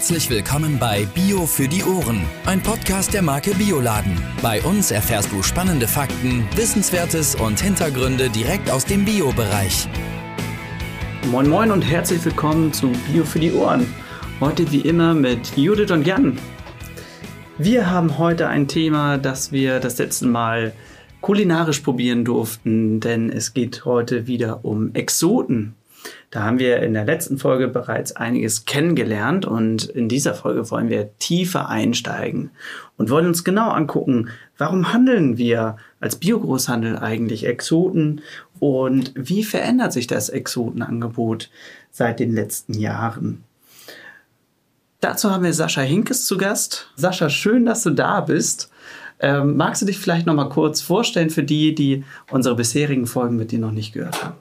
[0.00, 4.16] Herzlich willkommen bei Bio für die Ohren, ein Podcast der Marke Bioladen.
[4.40, 9.90] Bei uns erfährst du spannende Fakten, Wissenswertes und Hintergründe direkt aus dem Bio-Bereich.
[11.30, 13.86] Moin Moin und herzlich willkommen zu Bio für die Ohren.
[14.40, 16.38] Heute wie immer mit Judith und Jan.
[17.58, 20.72] Wir haben heute ein Thema, das wir das letzte Mal
[21.20, 25.74] kulinarisch probieren durften, denn es geht heute wieder um Exoten.
[26.30, 30.88] Da haben wir in der letzten Folge bereits einiges kennengelernt und in dieser Folge wollen
[30.88, 32.50] wir tiefer einsteigen
[32.96, 38.20] und wollen uns genau angucken, warum handeln wir als Biogroßhandel eigentlich Exoten
[38.60, 41.50] und wie verändert sich das Exotenangebot
[41.90, 43.42] seit den letzten Jahren.
[45.00, 46.90] Dazu haben wir Sascha Hinkes zu Gast.
[46.94, 48.70] Sascha, schön, dass du da bist.
[49.18, 53.36] Ähm, magst du dich vielleicht noch mal kurz vorstellen für die, die unsere bisherigen Folgen
[53.36, 54.36] mit dir noch nicht gehört haben?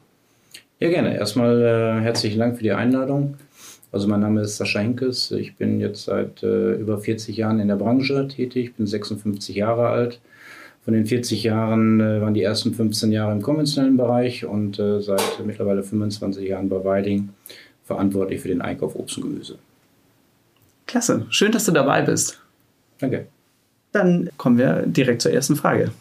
[0.79, 1.17] Ja, gerne.
[1.17, 3.35] Erstmal äh, herzlichen Dank für die Einladung.
[3.91, 5.29] Also mein Name ist Sascha Henkes.
[5.31, 9.89] Ich bin jetzt seit äh, über 40 Jahren in der Branche tätig, bin 56 Jahre
[9.89, 10.21] alt.
[10.85, 15.01] Von den 40 Jahren äh, waren die ersten 15 Jahre im konventionellen Bereich und äh,
[15.01, 17.27] seit mittlerweile 25 Jahren bei Weiding
[17.83, 19.57] verantwortlich für den Einkauf Obst und Gemüse.
[20.87, 22.39] Klasse, schön, dass du dabei bist.
[22.99, 23.27] Danke.
[23.91, 25.91] Dann kommen wir direkt zur ersten Frage.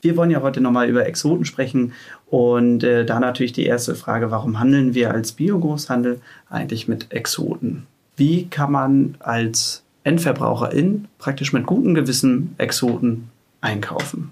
[0.00, 1.92] Wir wollen ja heute nochmal über Exoten sprechen
[2.26, 7.86] und äh, da natürlich die erste Frage, warum handeln wir als Biogroßhandel eigentlich mit Exoten?
[8.16, 13.28] Wie kann man als Endverbraucherin praktisch mit gutem Gewissen Exoten
[13.60, 14.30] einkaufen?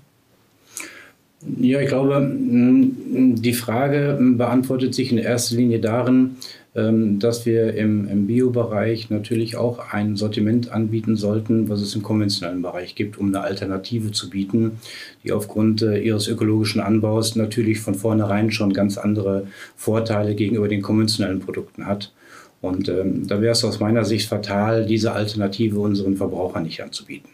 [1.61, 6.37] Ja, ich glaube, die Frage beantwortet sich in erster Linie darin,
[6.77, 12.61] dass wir im, im Bio-Bereich natürlich auch ein Sortiment anbieten sollten, was es im konventionellen
[12.61, 14.73] Bereich gibt, um eine Alternative zu bieten,
[15.25, 20.83] die aufgrund äh, ihres ökologischen Anbaus natürlich von vornherein schon ganz andere Vorteile gegenüber den
[20.83, 22.13] konventionellen Produkten hat.
[22.61, 27.31] Und ähm, da wäre es aus meiner Sicht fatal, diese Alternative unseren Verbrauchern nicht anzubieten.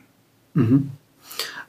[0.54, 0.90] Mhm.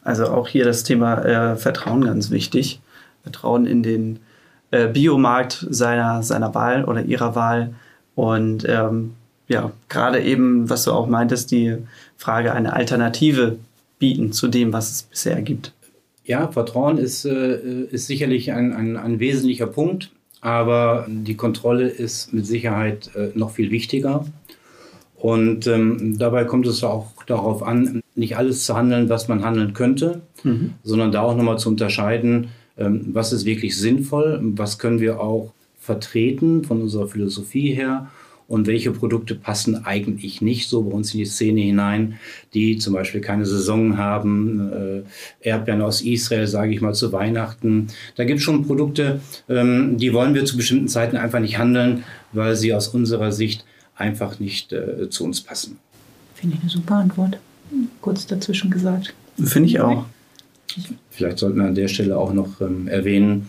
[0.03, 2.81] Also auch hier das Thema äh, Vertrauen ganz wichtig.
[3.23, 4.19] Vertrauen in den
[4.73, 7.75] äh, Biomarkt seiner, seiner Wahl oder ihrer Wahl.
[8.15, 9.13] Und ähm,
[9.47, 11.77] ja, gerade eben, was du auch meintest, die
[12.17, 13.57] Frage, eine Alternative
[13.99, 15.73] bieten zu dem, was es bisher gibt.
[16.25, 20.09] Ja, Vertrauen ist, äh, ist sicherlich ein, ein, ein wesentlicher Punkt,
[20.41, 24.25] aber die Kontrolle ist mit Sicherheit äh, noch viel wichtiger.
[25.15, 29.73] Und ähm, dabei kommt es auch darauf an, nicht alles zu handeln, was man handeln
[29.73, 30.73] könnte, mhm.
[30.83, 36.63] sondern da auch nochmal zu unterscheiden, was ist wirklich sinnvoll, was können wir auch vertreten
[36.63, 38.09] von unserer Philosophie her
[38.47, 42.19] und welche Produkte passen eigentlich nicht so bei uns in die Szene hinein,
[42.53, 45.01] die zum Beispiel keine Saison haben, äh,
[45.41, 47.87] Erdbeeren aus Israel, sage ich mal, zu Weihnachten.
[48.15, 52.03] Da gibt es schon Produkte, ähm, die wollen wir zu bestimmten Zeiten einfach nicht handeln,
[52.31, 55.77] weil sie aus unserer Sicht einfach nicht äh, zu uns passen.
[56.35, 57.39] Finde ich eine super Antwort.
[58.01, 59.13] Kurz dazwischen gesagt.
[59.43, 60.05] Finde ich auch.
[61.09, 63.47] Vielleicht sollten wir an der Stelle auch noch ähm, erwähnen,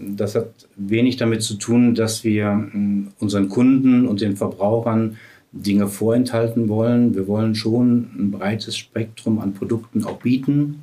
[0.00, 5.16] das hat wenig damit zu tun, dass wir ähm, unseren Kunden und den Verbrauchern
[5.52, 7.14] Dinge vorenthalten wollen.
[7.14, 10.82] Wir wollen schon ein breites Spektrum an Produkten auch bieten,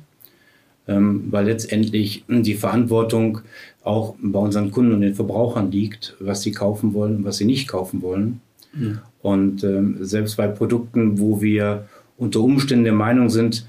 [0.88, 3.40] ähm, weil letztendlich die Verantwortung
[3.84, 7.44] auch bei unseren Kunden und den Verbrauchern liegt, was sie kaufen wollen und was sie
[7.44, 8.40] nicht kaufen wollen.
[8.74, 8.98] Mhm.
[9.22, 11.86] Und ähm, selbst bei Produkten, wo wir
[12.18, 13.66] unter Umständen der Meinung sind,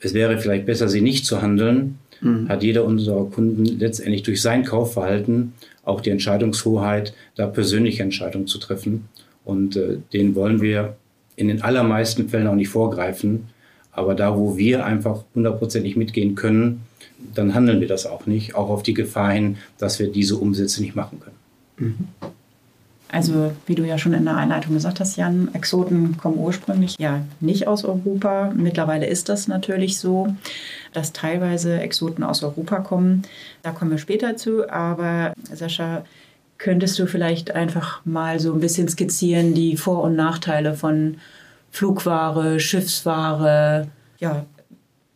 [0.00, 2.48] es wäre vielleicht besser, sie nicht zu handeln, mhm.
[2.48, 5.52] hat jeder unserer Kunden letztendlich durch sein Kaufverhalten
[5.84, 9.08] auch die Entscheidungshoheit, da persönliche Entscheidungen zu treffen.
[9.44, 10.96] Und äh, den wollen wir
[11.36, 13.48] in den allermeisten Fällen auch nicht vorgreifen.
[13.92, 16.82] Aber da, wo wir einfach hundertprozentig mitgehen können,
[17.34, 20.82] dann handeln wir das auch nicht, auch auf die Gefahr hin, dass wir diese Umsätze
[20.82, 21.36] nicht machen können.
[21.78, 22.30] Mhm.
[23.12, 27.22] Also wie du ja schon in der Einleitung gesagt hast, Jan, Exoten kommen ursprünglich ja
[27.40, 28.52] nicht aus Europa.
[28.54, 30.34] Mittlerweile ist das natürlich so,
[30.92, 33.22] dass teilweise Exoten aus Europa kommen.
[33.62, 34.70] Da kommen wir später zu.
[34.70, 36.04] Aber Sascha,
[36.58, 41.16] könntest du vielleicht einfach mal so ein bisschen skizzieren die Vor- und Nachteile von
[41.70, 44.44] Flugware, Schiffsware, ja,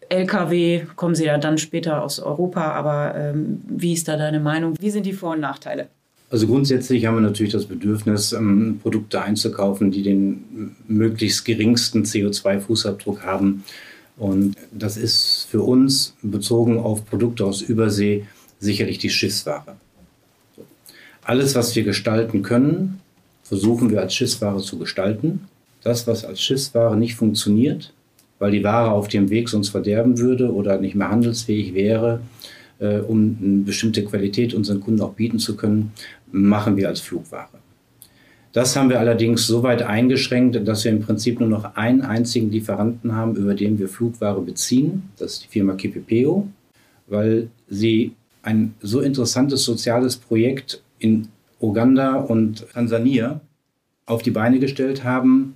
[0.09, 4.75] LKW, kommen sie ja dann später aus Europa, aber ähm, wie ist da deine Meinung?
[4.79, 5.89] Wie sind die Vor- und Nachteile?
[6.35, 13.21] Also grundsätzlich haben wir natürlich das Bedürfnis, ähm, Produkte einzukaufen, die den möglichst geringsten CO2-Fußabdruck
[13.21, 13.63] haben.
[14.17, 18.25] Und das ist für uns bezogen auf Produkte aus Übersee
[18.59, 19.77] sicherlich die Schiffsware.
[21.23, 22.99] Alles, was wir gestalten können,
[23.45, 25.43] versuchen wir als Schiffsware zu gestalten.
[25.85, 27.93] Das, was als Schiffsware nicht funktioniert,
[28.41, 32.23] weil die Ware auf dem Weg sonst verderben würde oder nicht mehr handelsfähig wäre,
[32.81, 35.93] äh, um eine bestimmte Qualität unseren Kunden auch bieten zu können,
[36.35, 37.49] machen wir als Flugware.
[38.53, 42.51] Das haben wir allerdings so weit eingeschränkt, dass wir im Prinzip nur noch einen einzigen
[42.51, 45.11] Lieferanten haben, über den wir Flugware beziehen.
[45.17, 46.47] Das ist die Firma Kipipeo,
[47.07, 51.29] weil sie ein so interessantes soziales Projekt in
[51.61, 53.41] Uganda und Tansania
[54.07, 55.55] auf die Beine gestellt haben,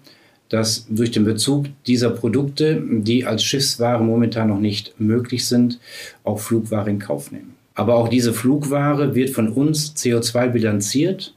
[0.48, 5.78] dass durch den Bezug dieser Produkte, die als Schiffsware momentan noch nicht möglich sind,
[6.24, 7.57] auch Flugware in Kauf nehmen.
[7.78, 11.32] Aber auch diese Flugware wird von uns CO2 bilanziert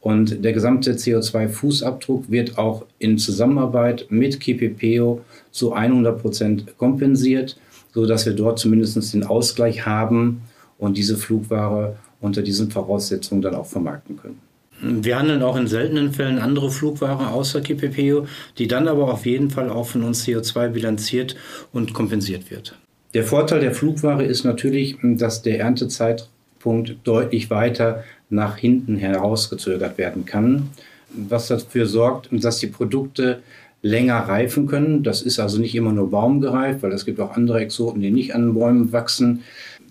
[0.00, 7.58] und der gesamte CO2-Fußabdruck wird auch in Zusammenarbeit mit KPPO zu 100 Prozent kompensiert,
[7.92, 10.42] sodass wir dort zumindest den Ausgleich haben
[10.78, 14.38] und diese Flugware unter diesen Voraussetzungen dann auch vermarkten können.
[14.80, 18.28] Wir handeln auch in seltenen Fällen andere Flugware außer KPPO,
[18.58, 21.34] die dann aber auf jeden Fall auch von uns CO2 bilanziert
[21.72, 22.76] und kompensiert wird.
[23.14, 30.24] Der Vorteil der Flugware ist natürlich, dass der Erntezeitpunkt deutlich weiter nach hinten herausgezögert werden
[30.24, 30.70] kann,
[31.10, 33.40] was dafür sorgt, dass die Produkte
[33.82, 35.04] länger reifen können.
[35.04, 38.34] Das ist also nicht immer nur baumgereift, weil es gibt auch andere Exoten, die nicht
[38.34, 39.44] an Bäumen wachsen,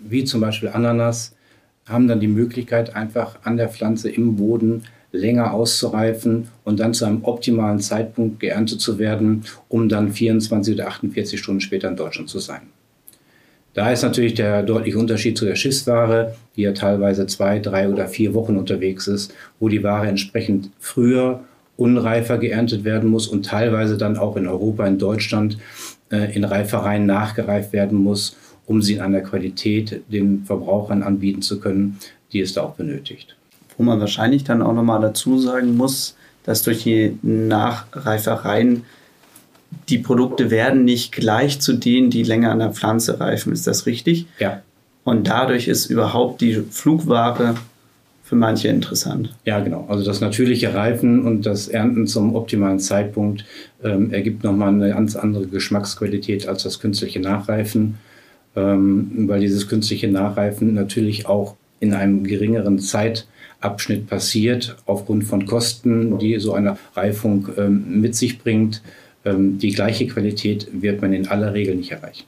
[0.06, 1.34] wie zum Beispiel Ananas
[1.88, 4.82] haben dann die Möglichkeit, einfach an der Pflanze im Boden
[5.12, 10.88] länger auszureifen und dann zu einem optimalen Zeitpunkt geerntet zu werden, um dann 24 oder
[10.88, 12.62] 48 Stunden später in Deutschland zu sein.
[13.74, 18.06] Da ist natürlich der deutliche Unterschied zu der Schiffsware, die ja teilweise zwei, drei oder
[18.06, 21.40] vier Wochen unterwegs ist, wo die Ware entsprechend früher,
[21.76, 25.58] unreifer geerntet werden muss und teilweise dann auch in Europa, in Deutschland
[26.10, 28.36] äh, in Reifereien nachgereift werden muss
[28.66, 31.98] um sie in einer Qualität den Verbrauchern anbieten zu können,
[32.32, 33.36] die es da auch benötigt.
[33.76, 38.84] Wo man wahrscheinlich dann auch nochmal dazu sagen muss, dass durch die Nachreifereien
[39.88, 43.52] die Produkte werden nicht gleich zu denen, die länger an der Pflanze reifen.
[43.52, 44.26] Ist das richtig?
[44.38, 44.62] Ja.
[45.04, 47.54] Und dadurch ist überhaupt die Flugware
[48.22, 49.34] für manche interessant.
[49.44, 49.86] Ja, genau.
[49.88, 53.44] Also das natürliche Reifen und das Ernten zum optimalen Zeitpunkt
[53.82, 57.98] ähm, ergibt nochmal eine ganz andere Geschmacksqualität als das künstliche Nachreifen
[58.56, 66.18] ähm, weil dieses künstliche Nachreifen natürlich auch in einem geringeren Zeitabschnitt passiert, aufgrund von Kosten,
[66.18, 68.82] die so eine Reifung ähm, mit sich bringt.
[69.24, 72.24] Ähm, die gleiche Qualität wird man in aller Regel nicht erreichen.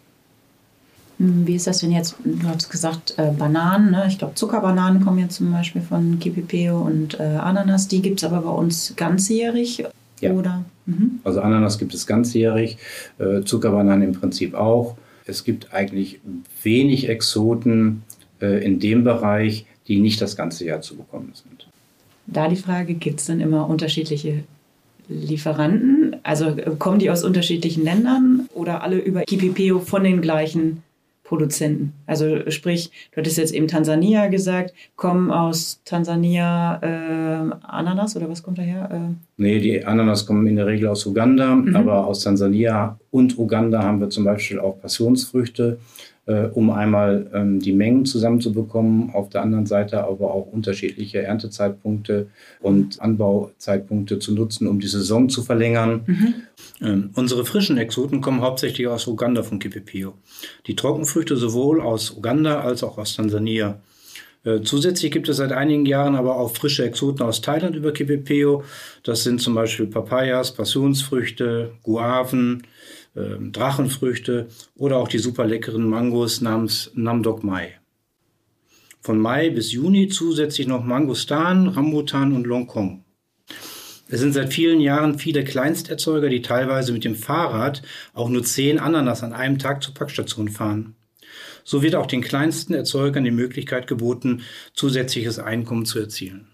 [1.19, 2.17] Hm, wie ist das denn jetzt?
[2.25, 4.05] Du hast gesagt, äh, Bananen, ne?
[4.09, 8.25] ich glaube Zuckerbananen kommen jetzt zum Beispiel von Kipipeo und äh, Ananas, die gibt es
[8.25, 9.85] aber bei uns ganzjährig.
[10.21, 10.33] Ja.
[10.33, 10.65] Oder?
[10.87, 11.21] Mhm.
[11.25, 12.79] Also Ananas gibt es ganzjährig,
[13.19, 14.97] äh, Zuckerbananen im Prinzip auch.
[15.27, 16.21] Es gibt eigentlich
[16.63, 18.03] wenig Exoten
[18.41, 21.67] äh, in dem Bereich, die nicht das ganze Jahr zu bekommen sind.
[22.27, 24.45] Da die Frage, gibt es dann immer unterschiedliche
[25.09, 26.17] Lieferanten?
[26.23, 30.83] Also äh, kommen die aus unterschiedlichen Ländern oder alle über Kipipeo von den gleichen
[31.27, 31.93] Produzenten.
[32.07, 38.43] Also sprich, du hattest jetzt eben Tansania gesagt, kommen aus Tansania äh, Ananas oder was
[38.43, 38.89] kommt daher?
[38.93, 39.15] Äh?
[39.37, 41.75] Nee, die Ananas kommen in der Regel aus Uganda, mhm.
[41.75, 45.79] aber aus Tansania und Uganda haben wir zum Beispiel auch Passionsfrüchte
[46.27, 52.29] äh, um einmal ähm, die Mengen zusammenzubekommen, auf der anderen Seite aber auch unterschiedliche Erntezeitpunkte
[52.61, 56.03] und Anbauzeitpunkte zu nutzen, um die Saison zu verlängern.
[56.07, 56.35] Mhm.
[56.83, 60.15] Ähm, unsere frischen Exoten kommen hauptsächlich aus Uganda von Kipipio.
[60.67, 63.81] Die Trockenfrüchte sowohl aus Uganda als auch aus Tansania.
[64.45, 68.63] Äh, zusätzlich gibt es seit einigen Jahren aber auch frische Exoten aus Thailand über Kipipeo.
[69.03, 72.63] Das sind zum Beispiel Papayas, Passionsfrüchte, Guaven,
[73.17, 77.81] äh, Drachenfrüchte oder auch die super leckeren Mangos namens Namdok Mai.
[79.01, 83.05] Von Mai bis Juni zusätzlich noch Mangostan, Rambutan und Longkong.
[84.09, 87.83] Es sind seit vielen Jahren viele Kleinsterzeuger, die teilweise mit dem Fahrrad
[88.15, 90.95] auch nur zehn Ananas an einem Tag zur Packstation fahren.
[91.65, 94.43] So wird auch den kleinsten Erzeugern die Möglichkeit geboten,
[94.75, 96.47] zusätzliches Einkommen zu erzielen.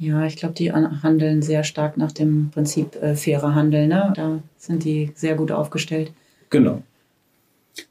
[0.00, 3.86] Ja, ich glaube, die handeln sehr stark nach dem Prinzip äh, fairer Handel.
[3.86, 4.10] Ne?
[4.16, 6.10] Da sind die sehr gut aufgestellt.
[6.48, 6.82] Genau.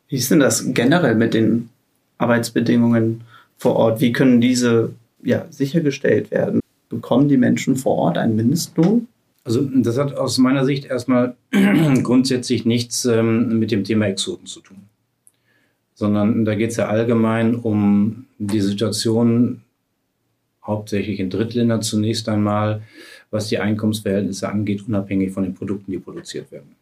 [0.07, 1.69] Wie ist denn das generell mit den
[2.17, 3.21] Arbeitsbedingungen
[3.57, 4.01] vor Ort?
[4.01, 4.91] Wie können diese
[5.23, 6.61] ja, sichergestellt werden?
[6.89, 9.07] Bekommen die Menschen vor Ort einen Mindestlohn?
[9.43, 11.35] Also das hat aus meiner Sicht erstmal
[12.01, 14.77] grundsätzlich nichts ähm, mit dem Thema Exoten zu tun,
[15.93, 19.61] sondern da geht es ja allgemein um die Situation
[20.69, 22.81] hauptsächlich in Drittländern zunächst einmal,
[23.31, 26.75] was die Einkommensverhältnisse angeht, unabhängig von den Produkten, die produziert werden.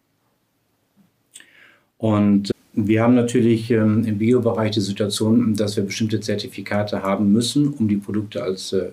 [1.98, 7.70] Und wir haben natürlich ähm, im Biobereich die Situation, dass wir bestimmte Zertifikate haben müssen,
[7.70, 8.90] um die Produkte als äh,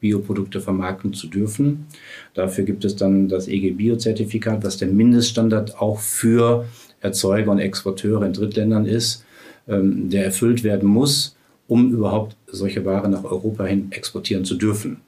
[0.00, 1.86] Bioprodukte vermarkten zu dürfen.
[2.34, 6.66] Dafür gibt es dann das EG Bio-Zertifikat, was der Mindeststandard auch für
[7.00, 9.24] Erzeuger und Exporteure in Drittländern ist,
[9.68, 11.36] ähm, der erfüllt werden muss
[11.68, 15.02] um überhaupt solche Ware nach Europa hin exportieren zu dürfen.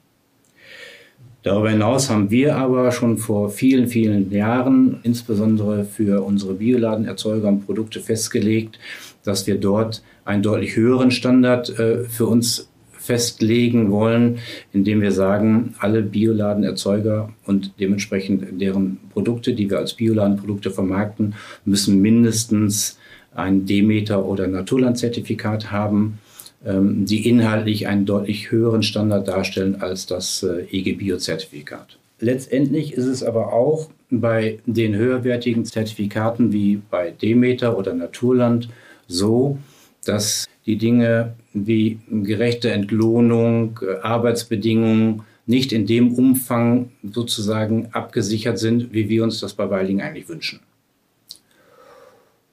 [1.43, 7.65] Darüber hinaus haben wir aber schon vor vielen, vielen Jahren, insbesondere für unsere Bioladenerzeuger und
[7.65, 8.77] Produkte festgelegt,
[9.23, 14.37] dass wir dort einen deutlich höheren Standard äh, für uns festlegen wollen,
[14.71, 21.33] indem wir sagen, alle Bioladenerzeuger und dementsprechend deren Produkte, die wir als Bioladenprodukte vermarkten,
[21.65, 22.99] müssen mindestens
[23.33, 26.19] ein Demeter- oder Naturlandzertifikat haben
[26.63, 31.97] die inhaltlich einen deutlich höheren Standard darstellen als das äh, EG-Bio-Zertifikat.
[32.19, 38.69] Letztendlich ist es aber auch bei den höherwertigen Zertifikaten wie bei Demeter oder Naturland
[39.07, 39.57] so,
[40.05, 48.93] dass die Dinge wie gerechte Entlohnung, äh, Arbeitsbedingungen nicht in dem Umfang sozusagen abgesichert sind,
[48.93, 50.59] wie wir uns das bei Weiling eigentlich wünschen.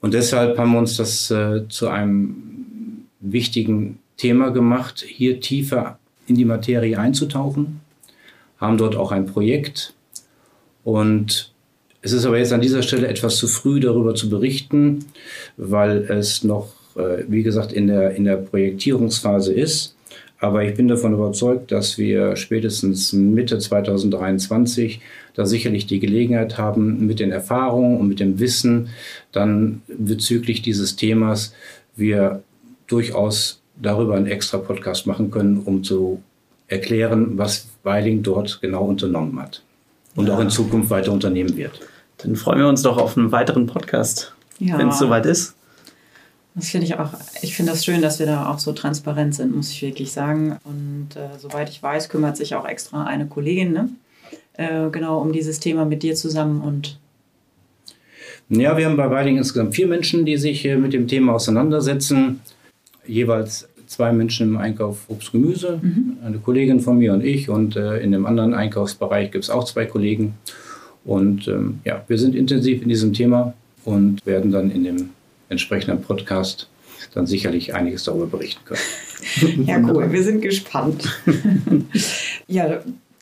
[0.00, 2.57] Und deshalb haben wir uns das äh, zu einem
[3.20, 7.80] wichtigen Thema gemacht, hier tiefer in die Materie einzutauchen,
[8.58, 9.94] haben dort auch ein Projekt
[10.84, 11.52] und
[12.00, 15.04] es ist aber jetzt an dieser Stelle etwas zu früh darüber zu berichten,
[15.56, 19.96] weil es noch, äh, wie gesagt, in der, in der Projektierungsphase ist.
[20.40, 25.00] Aber ich bin davon überzeugt, dass wir spätestens Mitte 2023
[25.34, 28.88] da sicherlich die Gelegenheit haben, mit den Erfahrungen und mit dem Wissen
[29.32, 31.52] dann bezüglich dieses Themas
[31.96, 32.44] wir
[32.88, 36.22] durchaus darüber einen extra Podcast machen können, um zu
[36.66, 39.62] erklären, was Weiling dort genau unternommen hat
[40.16, 40.34] und ja.
[40.34, 41.80] auch in Zukunft weiter unternehmen wird.
[42.18, 44.76] Dann freuen wir uns doch auf einen weiteren Podcast, ja.
[44.78, 45.54] wenn es soweit ist.
[46.54, 49.54] Das finde ich auch, ich finde das schön, dass wir da auch so transparent sind,
[49.54, 50.58] muss ich wirklich sagen.
[50.64, 53.90] Und äh, soweit ich weiß, kümmert sich auch extra eine Kollegin, ne?
[54.54, 56.98] Äh, genau um dieses Thema mit dir zusammen und
[58.50, 62.40] ja, wir haben bei Weiling insgesamt vier Menschen, die sich äh, mit dem Thema auseinandersetzen
[63.08, 66.18] jeweils zwei Menschen im Einkauf Obst Gemüse, mhm.
[66.24, 67.48] eine Kollegin von mir und ich.
[67.48, 70.34] Und äh, in dem anderen Einkaufsbereich gibt es auch zwei Kollegen.
[71.04, 75.10] Und ähm, ja, wir sind intensiv in diesem Thema und werden dann in dem
[75.48, 76.68] entsprechenden Podcast
[77.14, 79.64] dann sicherlich einiges darüber berichten können.
[79.66, 80.12] ja, cool.
[80.12, 81.08] Wir sind gespannt.
[82.46, 82.80] ja,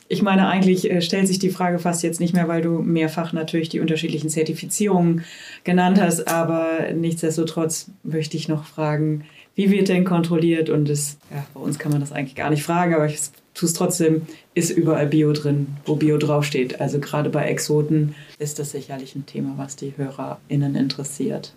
[0.09, 3.33] ich meine, eigentlich äh, stellt sich die Frage fast jetzt nicht mehr, weil du mehrfach
[3.33, 5.23] natürlich die unterschiedlichen Zertifizierungen
[5.63, 6.27] genannt hast.
[6.27, 9.23] Aber nichtsdestotrotz möchte ich noch fragen,
[9.57, 10.69] wie wird denn kontrolliert?
[10.69, 13.17] Und es, ja, bei uns kann man das eigentlich gar nicht fragen, aber ich
[13.55, 14.21] tue es trotzdem,
[14.53, 16.79] ist überall Bio drin, wo Bio draufsteht.
[16.79, 21.53] Also gerade bei Exoten ist das sicherlich ein Thema, was die HörerInnen interessiert.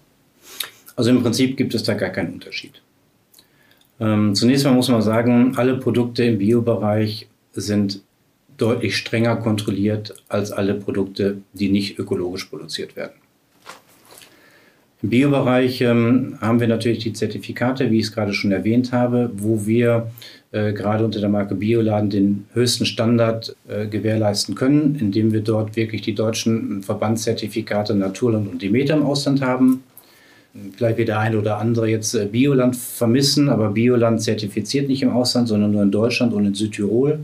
[0.97, 2.81] Also im Prinzip gibt es da gar keinen Unterschied.
[4.01, 8.01] Ähm, zunächst mal muss man sagen, alle Produkte im Biobereich sind
[8.57, 13.20] deutlich strenger kontrolliert als alle Produkte, die nicht ökologisch produziert werden.
[15.03, 19.31] Im Biobereich ähm, haben wir natürlich die Zertifikate, wie ich es gerade schon erwähnt habe,
[19.35, 20.11] wo wir
[20.53, 25.75] äh, gerade unter der Marke Bioladen den höchsten Standard äh, gewährleisten können, indem wir dort
[25.77, 29.85] wirklich die deutschen Verbandszertifikate Naturland und Demeter im Ausland haben.
[30.77, 35.11] Vielleicht wird der eine oder andere jetzt äh, Bioland vermissen, aber Bioland zertifiziert nicht im
[35.11, 37.21] Ausland, sondern nur in Deutschland und in Südtirol.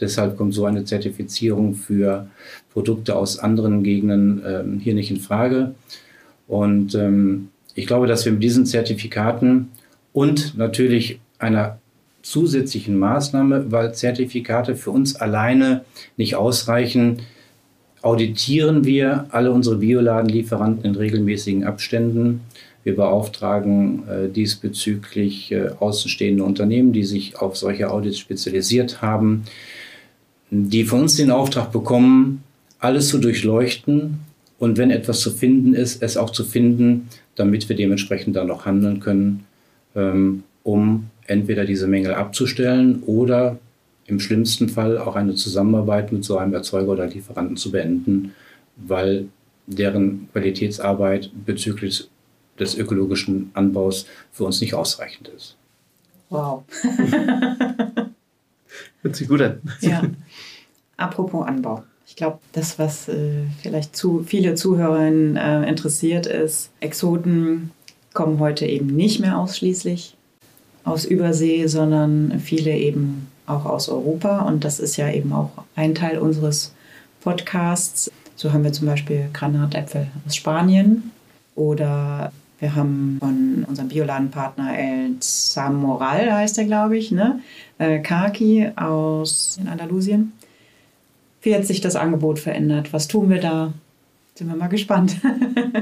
[0.00, 2.28] Deshalb kommt so eine Zertifizierung für
[2.72, 5.74] Produkte aus anderen Gegenden ähm, hier nicht in Frage.
[6.48, 9.68] Und ähm, ich glaube, dass wir mit diesen Zertifikaten
[10.12, 11.78] und natürlich einer
[12.22, 15.84] zusätzlichen Maßnahme, weil Zertifikate für uns alleine
[16.16, 17.18] nicht ausreichen,
[18.02, 22.40] auditieren wir alle unsere Bioladenlieferanten in regelmäßigen Abständen.
[22.84, 29.44] Wir beauftragen äh, diesbezüglich äh, außenstehende Unternehmen, die sich auf solche Audits spezialisiert haben,
[30.50, 32.42] die von uns den Auftrag bekommen,
[32.78, 34.20] alles zu durchleuchten
[34.58, 38.66] und wenn etwas zu finden ist, es auch zu finden, damit wir dementsprechend dann noch
[38.66, 39.44] handeln können,
[39.94, 43.58] ähm, um entweder diese Mängel abzustellen oder
[44.06, 48.32] im schlimmsten Fall auch eine Zusammenarbeit mit so einem Erzeuger oder Lieferanten zu beenden,
[48.76, 49.28] weil
[49.66, 52.08] deren Qualitätsarbeit bezüglich
[52.58, 55.56] des ökologischen Anbaus für uns nicht ausreichend ist.
[56.30, 56.64] Wow.
[59.02, 59.60] Hört sich gut an.
[59.80, 60.02] Ja.
[60.96, 61.84] Apropos Anbau.
[62.08, 67.70] Ich glaube, das, was äh, vielleicht zu viele Zuhörerinnen äh, interessiert ist, Exoten
[68.14, 70.16] kommen heute eben nicht mehr ausschließlich
[70.84, 74.40] aus Übersee, sondern viele eben auch aus Europa.
[74.40, 76.72] Und das ist ja eben auch ein Teil unseres
[77.20, 78.10] Podcasts.
[78.36, 81.10] So haben wir zum Beispiel Granatäpfel aus Spanien
[81.56, 87.40] oder wir haben von unserem Bioladenpartner El Samoral, heißt er, glaube ich, ne?
[87.76, 90.32] Äh, Kaki aus Andalusien.
[91.42, 92.92] Wie hat sich das Angebot verändert?
[92.92, 93.72] Was tun wir da?
[94.34, 95.16] Sind wir mal gespannt.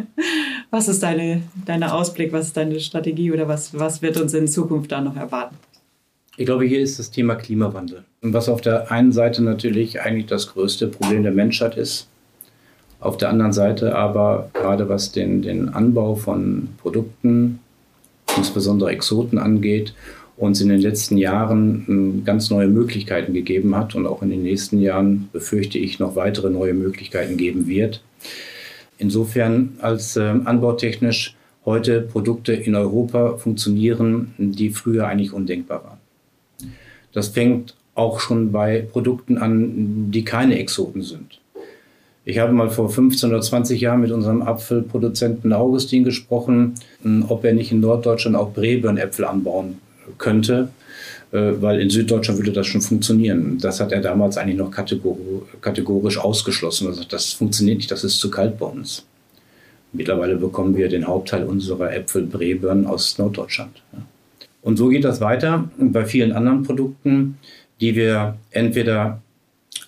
[0.71, 2.33] was ist deine, deine Ausblick?
[2.33, 5.57] Was ist deine Strategie oder was, was wird uns in Zukunft da noch erwarten?
[6.39, 8.05] Ich glaube, hier ist das Thema Klimawandel.
[8.21, 12.09] Was auf der einen Seite natürlich eigentlich das größte Problem der Menschheit ist.
[13.01, 17.61] Auf der anderen Seite aber gerade was den, den Anbau von Produkten,
[18.37, 19.95] insbesondere Exoten angeht,
[20.37, 24.43] uns in den letzten Jahren hm, ganz neue Möglichkeiten gegeben hat und auch in den
[24.43, 28.03] nächsten Jahren befürchte ich noch weitere neue Möglichkeiten geben wird.
[28.99, 35.99] Insofern als äh, anbautechnisch heute Produkte in Europa funktionieren, die früher eigentlich undenkbar waren.
[37.13, 41.41] Das fängt auch schon bei Produkten an, die keine Exoten sind.
[42.25, 46.75] Ich habe mal vor 15 oder 20 Jahren mit unserem Apfelproduzenten Augustin gesprochen,
[47.29, 49.79] ob er nicht in Norddeutschland auch Brebeernäpfel anbauen
[50.19, 50.71] könnte,
[51.33, 53.59] äh, weil in Süddeutschland würde das schon funktionieren.
[53.59, 56.87] Das hat er damals eigentlich noch kategorisch ausgeschlossen.
[56.89, 59.05] Also das funktioniert nicht, das ist zu kalt bei uns.
[59.93, 63.83] Mittlerweile bekommen wir den Hauptteil unserer Äpfel Brebeeren aus Norddeutschland.
[64.63, 67.39] Und so geht das weiter bei vielen anderen Produkten,
[67.81, 69.23] die wir entweder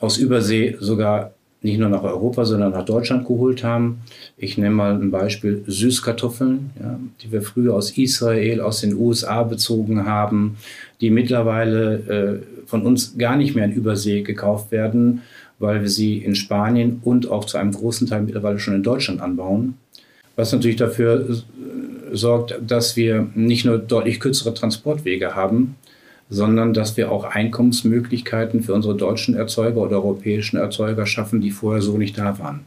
[0.00, 4.00] aus Übersee sogar nicht nur nach Europa, sondern nach Deutschland geholt haben.
[4.36, 9.42] Ich nenne mal ein Beispiel Süßkartoffeln, ja, die wir früher aus Israel, aus den USA
[9.42, 10.56] bezogen haben,
[11.00, 15.22] die mittlerweile äh, von uns gar nicht mehr in Übersee gekauft werden,
[15.58, 19.20] weil wir sie in Spanien und auch zu einem großen Teil mittlerweile schon in Deutschland
[19.20, 19.74] anbauen.
[20.36, 21.42] Was natürlich dafür
[22.12, 25.74] sorgt, dass wir nicht nur deutlich kürzere Transportwege haben,
[26.30, 31.82] sondern dass wir auch Einkommensmöglichkeiten für unsere deutschen Erzeuger oder europäischen Erzeuger schaffen, die vorher
[31.82, 32.60] so nicht da waren.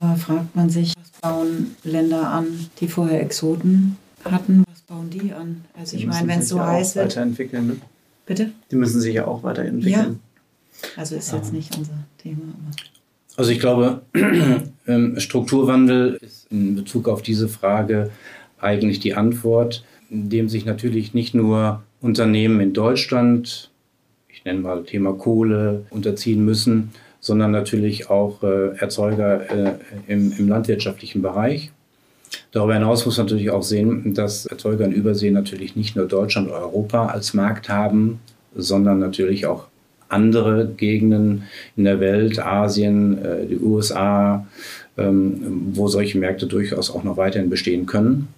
[0.00, 2.46] Da fragt man sich, was bauen Länder an,
[2.80, 5.64] die vorher Exoten hatten, was bauen die an?
[5.78, 7.06] Also ich meine, wenn es so heiß wird.
[7.06, 7.76] Weiterentwickeln, ne?
[8.26, 8.50] Bitte?
[8.70, 10.20] Die müssen sich ja auch weiterentwickeln.
[10.20, 10.88] Ja.
[10.96, 12.42] Also ist jetzt nicht unser Thema.
[13.36, 14.02] Also ich glaube,
[14.86, 18.10] ähm, Strukturwandel ist in Bezug auf diese Frage
[18.60, 23.70] eigentlich die Antwort, indem sich natürlich nicht nur Unternehmen in Deutschland,
[24.28, 26.90] ich nenne mal Thema Kohle, unterziehen müssen,
[27.20, 29.74] sondern natürlich auch äh, Erzeuger äh,
[30.06, 31.72] im, im, landwirtschaftlichen Bereich.
[32.52, 36.48] Darüber hinaus muss man natürlich auch sehen, dass Erzeuger in Übersee natürlich nicht nur Deutschland
[36.48, 38.20] und Europa als Markt haben,
[38.54, 39.66] sondern natürlich auch
[40.08, 41.44] andere Gegenden
[41.76, 44.46] in der Welt, Asien, äh, die USA,
[44.96, 48.28] ähm, wo solche Märkte durchaus auch noch weiterhin bestehen können.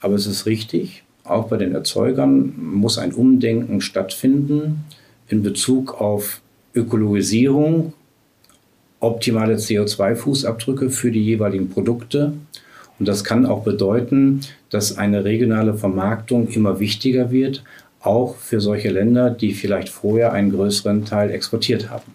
[0.00, 4.84] Aber es ist richtig, auch bei den Erzeugern muss ein Umdenken stattfinden
[5.28, 6.40] in Bezug auf
[6.74, 7.92] Ökologisierung,
[9.00, 12.32] optimale CO2-Fußabdrücke für die jeweiligen Produkte.
[12.98, 17.64] Und das kann auch bedeuten, dass eine regionale Vermarktung immer wichtiger wird,
[18.00, 22.14] auch für solche Länder, die vielleicht vorher einen größeren Teil exportiert haben.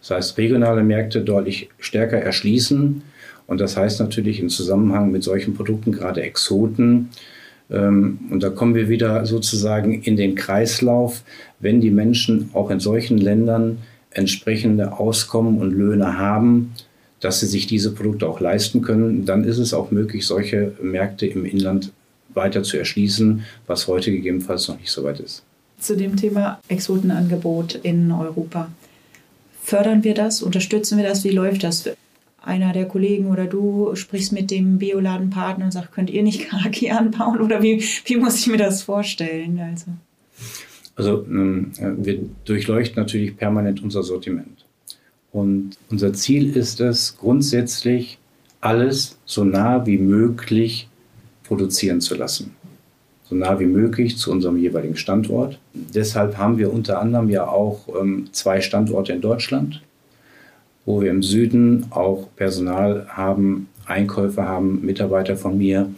[0.00, 3.02] Das heißt, regionale Märkte deutlich stärker erschließen,
[3.46, 7.08] und das heißt natürlich im Zusammenhang mit solchen Produkten, gerade Exoten,
[7.70, 11.22] und da kommen wir wieder sozusagen in den Kreislauf,
[11.60, 13.78] wenn die Menschen auch in solchen Ländern
[14.10, 16.72] entsprechende Auskommen und Löhne haben,
[17.20, 21.26] dass sie sich diese Produkte auch leisten können, dann ist es auch möglich, solche Märkte
[21.26, 21.92] im Inland
[22.34, 25.44] weiter zu erschließen, was heute gegebenenfalls noch nicht so weit ist.
[25.78, 28.70] Zu dem Thema Exotenangebot in Europa.
[29.62, 30.42] Fördern wir das?
[30.42, 31.24] Unterstützen wir das?
[31.24, 31.88] Wie läuft das?
[32.42, 36.90] Einer der Kollegen oder du sprichst mit dem Bioladenpartner und sagst, könnt ihr nicht Karaki
[36.90, 39.60] anbauen oder wie, wie muss ich mir das vorstellen?
[39.60, 39.86] Also,
[40.96, 44.64] also ähm, wir durchleuchten natürlich permanent unser Sortiment.
[45.32, 48.18] Und unser Ziel ist es, grundsätzlich
[48.60, 50.88] alles so nah wie möglich
[51.44, 52.54] produzieren zu lassen.
[53.24, 55.60] So nah wie möglich zu unserem jeweiligen Standort.
[55.72, 59.82] Deshalb haben wir unter anderem ja auch ähm, zwei Standorte in Deutschland
[60.86, 65.90] wo wir im Süden auch Personal haben, Einkäufer haben, Mitarbeiter von mir,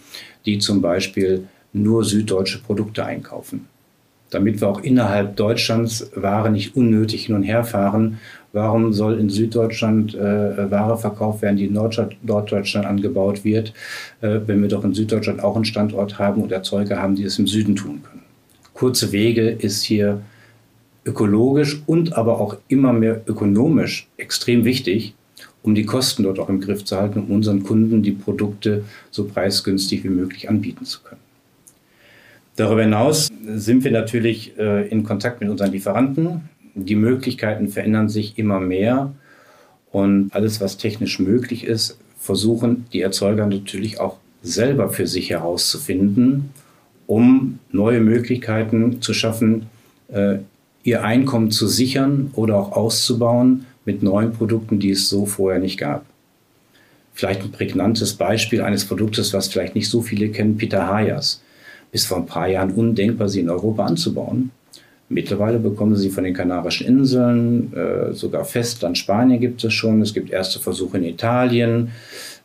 [0.46, 3.66] die zum Beispiel nur süddeutsche Produkte einkaufen.
[4.30, 8.18] Damit wir auch innerhalb Deutschlands Ware nicht unnötig hin und her fahren.
[8.54, 13.72] Warum soll in Süddeutschland äh, Ware verkauft werden, die in Norddeutschland angebaut wird,
[14.20, 17.38] äh, wenn wir doch in Süddeutschland auch einen Standort haben und Erzeuger haben, die es
[17.38, 18.22] im Süden tun können?
[18.74, 20.22] Kurze Wege ist hier
[21.04, 25.14] ökologisch und aber auch immer mehr ökonomisch extrem wichtig,
[25.62, 29.24] um die Kosten dort auch im Griff zu halten, um unseren Kunden die Produkte so
[29.24, 31.20] preisgünstig wie möglich anbieten zu können.
[32.56, 36.48] Darüber hinaus sind wir natürlich äh, in Kontakt mit unseren Lieferanten.
[36.74, 39.12] Die Möglichkeiten verändern sich immer mehr
[39.90, 46.50] und alles, was technisch möglich ist, versuchen die Erzeuger natürlich auch selber für sich herauszufinden,
[47.06, 49.66] um neue Möglichkeiten zu schaffen,
[50.08, 50.38] äh,
[50.84, 55.78] ihr Einkommen zu sichern oder auch auszubauen mit neuen Produkten, die es so vorher nicht
[55.78, 56.04] gab.
[57.14, 61.42] Vielleicht ein prägnantes Beispiel eines Produktes, was vielleicht nicht so viele kennen, Pitahayas.
[61.90, 64.50] Bis vor ein paar Jahren undenkbar, sie in Europa anzubauen.
[65.10, 70.00] Mittlerweile bekommen sie von den Kanarischen Inseln, äh, sogar Festland Spanien gibt es schon.
[70.00, 71.90] Es gibt erste Versuche in Italien.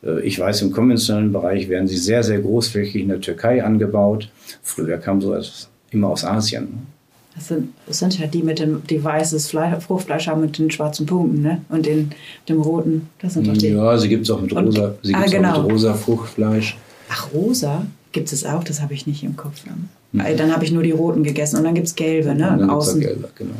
[0.04, 4.28] Äh, ich weiß, im konventionellen Bereich werden sie sehr, sehr großflächig in der Türkei angebaut.
[4.62, 6.97] Früher kam so etwas immer aus Asien.
[7.38, 10.72] Das sind, das sind ja die mit dem die weißes Fleisch, Fruchtfleisch haben mit den
[10.72, 11.60] schwarzen Punkten, ne?
[11.68, 12.10] Und den,
[12.48, 13.08] dem roten.
[13.20, 13.68] Das sind doch die.
[13.68, 15.52] Ja, sie gibt es auch mit rosa, sie ah, gibt's genau.
[15.52, 16.76] auch mit rosa Fruchtfleisch.
[17.08, 19.62] Ach, rosa gibt es auch, das habe ich nicht im Kopf.
[20.10, 20.20] Mhm.
[20.36, 22.50] Dann habe ich nur die roten gegessen und dann gibt es gelbe, ne?
[22.50, 23.00] Und dann Außen.
[23.00, 23.54] gelbe, genau.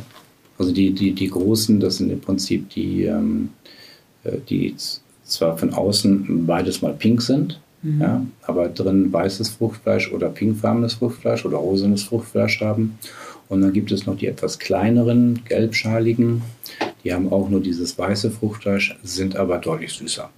[0.57, 3.47] Also die, die, die großen, das sind im Prinzip die, ähm,
[4.25, 4.75] äh, die
[5.23, 8.01] zwar von außen beides mal pink sind, Mhm.
[8.01, 12.97] ja, aber drin weißes Fruchtfleisch oder pinkfarbenes Fruchtfleisch oder rosanes Fruchtfleisch haben.
[13.49, 16.43] Und dann gibt es noch die etwas kleineren, gelbschaligen.
[17.03, 20.29] Die haben auch nur dieses weiße Fruchtfleisch, sind aber deutlich süßer.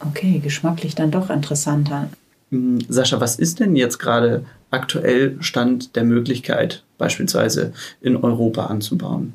[0.00, 2.08] Okay, geschmacklich dann doch interessanter.
[2.50, 9.34] Hm, Sascha, was ist denn jetzt gerade aktuell Stand der Möglichkeit, beispielsweise in Europa anzubauen?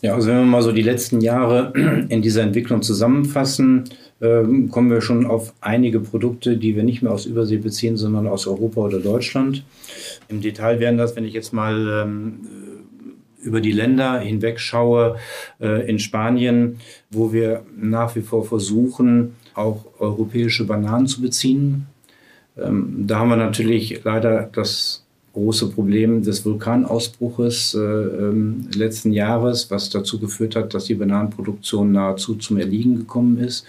[0.00, 1.72] Ja, also wenn wir mal so die letzten Jahre
[2.08, 3.84] in dieser Entwicklung zusammenfassen,
[4.22, 8.28] ähm, kommen wir schon auf einige Produkte, die wir nicht mehr aus Übersee beziehen, sondern
[8.28, 9.64] aus Europa oder Deutschland.
[10.28, 12.40] Im Detail wären das, wenn ich jetzt mal ähm,
[13.42, 15.16] über die Länder hinweg schaue,
[15.60, 16.78] äh, in Spanien,
[17.10, 21.86] wo wir nach wie vor versuchen, auch europäische Bananen zu beziehen.
[22.56, 25.01] Ähm, da haben wir natürlich leider das
[25.32, 31.92] große Problem des Vulkanausbruches äh, ähm, letzten Jahres, was dazu geführt hat, dass die Bananenproduktion
[31.92, 33.64] nahezu zum Erliegen gekommen ist.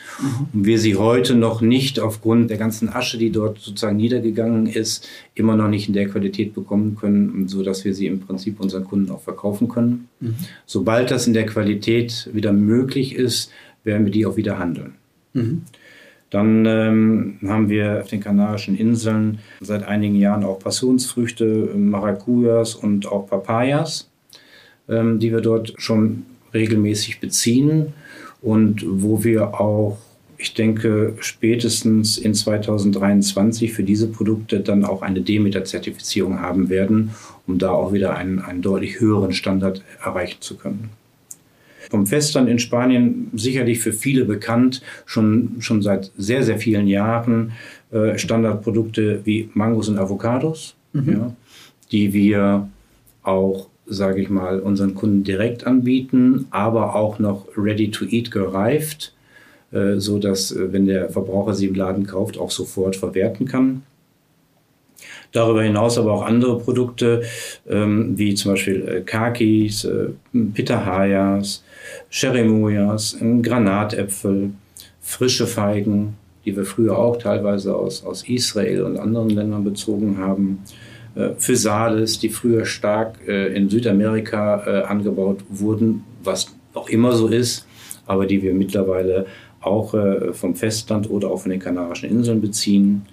[0.53, 5.07] Und wir sie heute noch nicht aufgrund der ganzen Asche, die dort sozusagen niedergegangen ist,
[5.35, 8.83] immer noch nicht in der Qualität bekommen können, so dass wir sie im Prinzip unseren
[8.83, 10.09] Kunden auch verkaufen können.
[10.65, 13.51] Sobald das in der Qualität wieder möglich ist,
[13.83, 14.95] werden wir die auch wieder handeln.
[16.33, 23.05] Dann ähm, haben wir auf den Kanarischen Inseln seit einigen Jahren auch Passionsfrüchte, Maracujas und
[23.05, 24.09] auch Papayas,
[24.89, 27.93] ähm, die wir dort schon regelmäßig beziehen
[28.41, 29.99] und wo wir auch,
[30.39, 37.11] ich denke, spätestens in 2023 für diese Produkte dann auch eine Demeter-Zertifizierung haben werden,
[37.45, 40.89] um da auch wieder einen, einen deutlich höheren Standard erreichen zu können
[41.93, 47.51] vom Festland in Spanien sicherlich für viele bekannt, schon, schon seit sehr, sehr vielen Jahren
[47.91, 51.35] äh, Standardprodukte wie Mangos und Avocados, ja,
[51.91, 52.67] die wir
[53.21, 59.13] auch, sage ich mal, unseren Kunden direkt anbieten, aber auch noch ready to eat gereift,
[59.71, 63.83] äh, so dass, äh, wenn der Verbraucher sie im Laden kauft, auch sofort verwerten kann.
[65.31, 67.21] Darüber hinaus aber auch andere Produkte,
[67.69, 70.07] ähm, wie zum Beispiel äh, Kakis, äh,
[70.55, 71.63] Pitahayas,
[72.09, 74.51] Cherimoyas, ähm, Granatäpfel,
[75.01, 76.15] frische Feigen,
[76.45, 80.63] die wir früher auch teilweise aus, aus Israel und anderen Ländern bezogen haben.
[81.15, 87.65] Äh, die früher stark äh, in Südamerika äh, angebaut wurden, was auch immer so ist,
[88.07, 89.25] aber die wir mittlerweile
[89.61, 93.05] auch äh, vom Festland oder auch von den Kanarischen Inseln beziehen.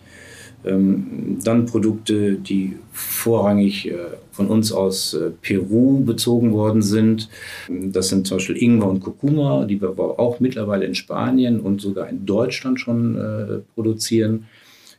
[0.65, 3.97] Ähm, dann Produkte, die vorrangig äh,
[4.31, 7.31] von uns aus äh, Peru bezogen worden sind.
[7.69, 12.09] Das sind zum Beispiel Ingwer und Kurkuma, die wir auch mittlerweile in Spanien und sogar
[12.11, 14.47] in Deutschland schon äh, produzieren.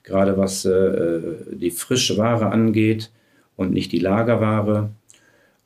[0.04, 3.12] Gerade was die frische Ware angeht
[3.56, 4.90] und nicht die Lagerware.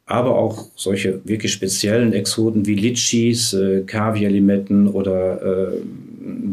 [0.05, 5.71] Aber auch solche wirklich speziellen Exoten wie Litchis, äh, Kaviar-Limetten oder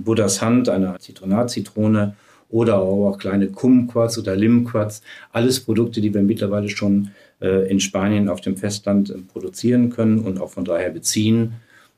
[0.05, 2.15] Buddhas Hand, eine Zitronatzitrone
[2.53, 5.03] oder auch kleine Kumquats oder Limquats.
[5.33, 7.09] Alles Produkte, die wir mittlerweile schon
[7.41, 11.55] äh, in Spanien auf dem Festland äh, produzieren können und auch von daher beziehen.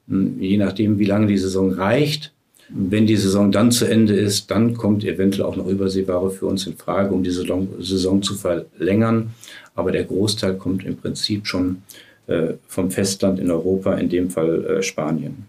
[0.08, 2.32] Hm, Je nachdem, wie lange die Saison reicht.
[2.70, 6.66] Wenn die Saison dann zu Ende ist, dann kommt eventuell auch noch Überseeware für uns
[6.66, 9.34] in Frage, um die Saison, zu verlängern.
[9.74, 11.82] Aber der Großteil kommt im Prinzip schon
[12.26, 15.44] äh, vom Festland in Europa, in dem Fall Spanien.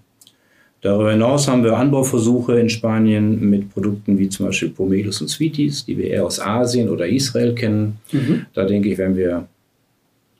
[0.85, 5.83] Darüber hinaus haben wir Anbauversuche in Spanien mit Produkten wie zum Beispiel Pomelos und Sweeties,
[5.83, 7.97] die wir eher aus Asien oder Israel kennen.
[8.53, 9.47] Da denke ich, werden wir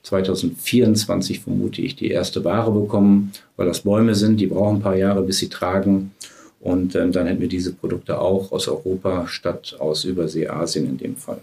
[0.04, 4.94] 2024 vermute ich die erste Ware bekommen, weil das Bäume sind, die brauchen ein paar
[4.94, 6.12] Jahre, bis sie tragen.
[6.60, 10.96] Und ähm, dann hätten wir diese Produkte auch aus Europa statt aus Übersee, Asien in
[10.96, 11.40] dem Fall.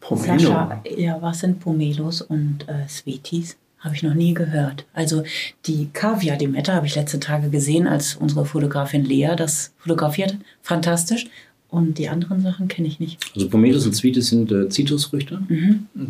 [0.00, 0.40] Pomelo.
[0.40, 3.56] Sascha, ja, was sind Pomelos und äh, Sweeties?
[3.82, 4.86] Habe ich noch nie gehört.
[4.92, 5.24] Also
[5.66, 10.36] die Kaviar-Limette habe ich letzte Tage gesehen, als unsere Fotografin Lea das fotografiert.
[10.62, 11.26] Fantastisch.
[11.68, 13.18] Und die anderen Sachen kenne ich nicht.
[13.34, 15.40] Also Pomelos und Sweeties sind äh, Zitrusfrüchte.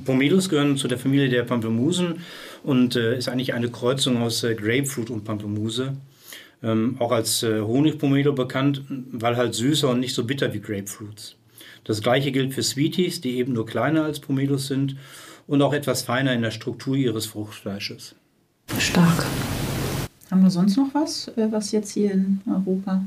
[0.04, 2.16] Pomelos gehören zu der Familie der Pampelmusen
[2.64, 5.96] und äh, ist eigentlich eine Kreuzung aus äh, Grapefruit und Pampelmuse.
[6.64, 8.82] Ähm, auch als äh, Honigpomelo bekannt,
[9.12, 11.36] weil halt süßer und nicht so bitter wie Grapefruits.
[11.84, 14.96] Das gleiche gilt für Sweeties, die eben nur kleiner als Pomelos sind.
[15.46, 18.14] Und auch etwas feiner in der Struktur ihres Fruchtfleisches.
[18.78, 19.26] Stark.
[20.30, 23.04] Haben wir sonst noch was, äh, was jetzt hier in Europa?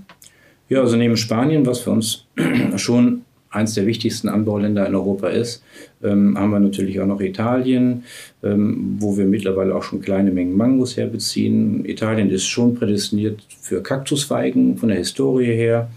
[0.70, 2.26] Ja, also neben Spanien, was für uns
[2.78, 3.22] schon
[3.56, 5.64] eines der wichtigsten Anbauländer in Europa ist,
[6.04, 8.04] ähm, haben wir natürlich auch noch Italien,
[8.44, 11.86] ähm, wo wir mittlerweile auch schon kleine Mengen Mangos herbeziehen.
[11.86, 15.90] Italien ist schon prädestiniert für Kaktusfeigen von der Historie her,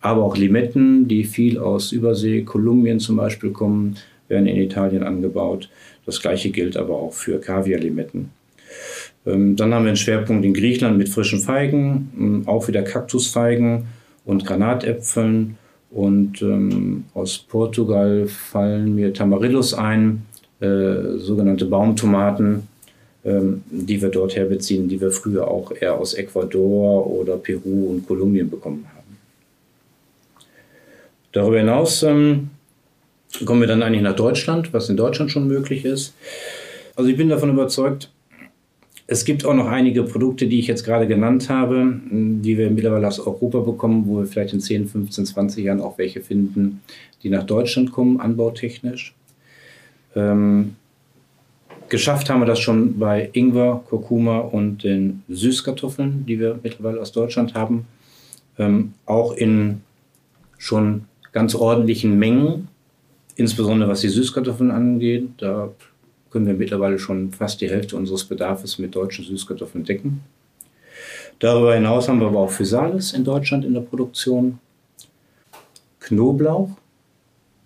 [0.00, 3.96] aber auch Limetten, die viel aus Übersee, Kolumbien zum Beispiel kommen,
[4.28, 5.68] werden in Italien angebaut.
[6.06, 8.30] Das gleiche gilt aber auch für Kaviarlimetten.
[9.26, 13.86] Ähm, dann haben wir einen Schwerpunkt in Griechenland mit frischen Feigen, ähm, auch wieder Kaktusfeigen
[14.24, 15.56] und Granatäpfeln
[15.90, 20.26] und ähm, aus Portugal fallen mir Tamarillos ein,
[20.60, 22.68] äh, sogenannte Baumtomaten,
[23.24, 28.06] ähm, die wir dort herbeziehen, die wir früher auch eher aus Ecuador oder Peru und
[28.06, 28.98] Kolumbien bekommen haben.
[31.32, 32.50] Darüber hinaus ähm,
[33.44, 36.14] kommen wir dann eigentlich nach Deutschland, was in Deutschland schon möglich ist.
[36.96, 38.10] Also ich bin davon überzeugt,
[39.10, 43.08] es gibt auch noch einige Produkte, die ich jetzt gerade genannt habe, die wir mittlerweile
[43.08, 46.82] aus Europa bekommen, wo wir vielleicht in 10, 15, 20 Jahren auch welche finden,
[47.22, 49.14] die nach Deutschland kommen, anbautechnisch.
[50.14, 50.76] Ähm,
[51.88, 57.12] geschafft haben wir das schon bei Ingwer, Kurkuma und den Süßkartoffeln, die wir mittlerweile aus
[57.12, 57.86] Deutschland haben.
[58.58, 59.80] Ähm, auch in
[60.58, 62.68] schon ganz ordentlichen Mengen,
[63.38, 65.28] insbesondere was die Süßkartoffeln angeht.
[65.38, 65.70] Da
[66.30, 70.20] können wir mittlerweile schon fast die Hälfte unseres Bedarfs mit deutschen Süßkartoffeln decken.
[71.38, 74.58] Darüber hinaus haben wir aber auch Physalis in Deutschland in der Produktion.
[76.00, 76.70] Knoblauch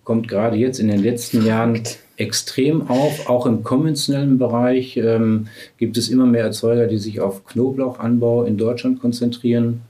[0.03, 1.81] kommt gerade jetzt in den letzten Jahren
[2.17, 3.27] extrem auf.
[3.27, 8.57] Auch im konventionellen Bereich ähm, gibt es immer mehr Erzeuger, die sich auf Knoblauchanbau in
[8.57, 9.81] Deutschland konzentrieren.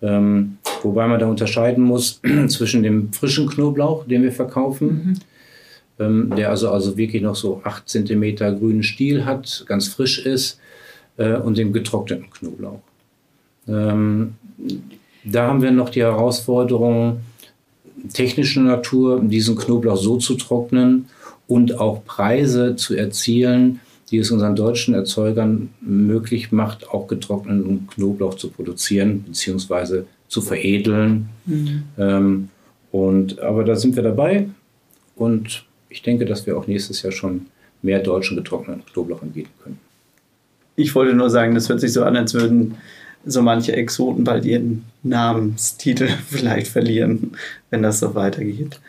[0.00, 5.16] Ähm, wobei man da unterscheiden muss zwischen dem frischen Knoblauch, den wir verkaufen, mhm
[5.98, 10.58] ähm, der also, also wirklich noch so 8 cm grünen Stiel hat, ganz frisch ist,
[11.16, 12.80] äh, und dem getrockneten Knoblauch.
[13.66, 14.34] Ähm,
[15.24, 17.20] da haben wir noch die Herausforderung
[18.12, 21.06] technischer Natur, diesen Knoblauch so zu trocknen
[21.48, 28.34] und auch Preise zu erzielen, die es unseren deutschen Erzeugern möglich macht, auch getrockneten Knoblauch
[28.34, 30.04] zu produzieren bzw.
[30.28, 31.28] zu veredeln.
[31.46, 31.82] Mhm.
[31.98, 32.48] Ähm,
[32.92, 34.48] und, aber da sind wir dabei
[35.16, 37.46] und ich denke, dass wir auch nächstes Jahr schon
[37.82, 39.78] mehr deutschen getrockneten Knoblauch anbieten können.
[40.76, 42.76] Ich wollte nur sagen, das hört sich so an, als würden
[43.24, 47.32] so manche Exoten bald ihren Namenstitel vielleicht verlieren,
[47.70, 48.80] wenn das so weitergeht.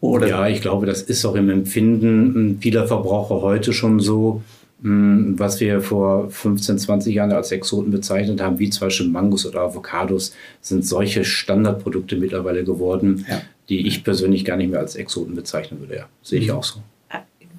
[0.00, 0.28] Oder?
[0.28, 4.42] Ja, ich glaube, das ist auch im Empfinden vieler Verbraucher heute schon so,
[4.78, 9.62] was wir vor 15, 20 Jahren als Exoten bezeichnet haben, wie zum Beispiel Mangos oder
[9.62, 15.34] Avocados, sind solche Standardprodukte mittlerweile geworden, ja die ich persönlich gar nicht mehr als Exoten
[15.34, 15.96] bezeichnen würde.
[15.96, 16.54] Ja, sehe ich mhm.
[16.54, 16.80] auch so.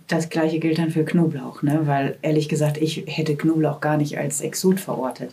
[0.07, 1.81] Das gleiche gilt dann für Knoblauch, ne?
[1.83, 5.31] weil ehrlich gesagt, ich hätte Knoblauch gar nicht als Exot verortet.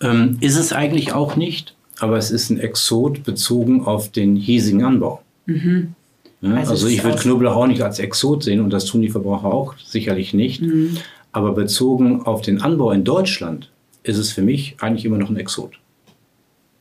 [0.00, 4.82] Ähm, ist es eigentlich auch nicht, aber es ist ein Exot bezogen auf den hiesigen
[4.82, 5.20] Anbau.
[5.44, 5.94] Mhm.
[6.40, 9.08] Ja, also, also ich würde Knoblauch auch nicht als Exot sehen und das tun die
[9.08, 10.62] Verbraucher auch sicherlich nicht.
[10.62, 10.98] Mhm.
[11.32, 13.70] Aber bezogen auf den Anbau in Deutschland
[14.02, 15.72] ist es für mich eigentlich immer noch ein Exot.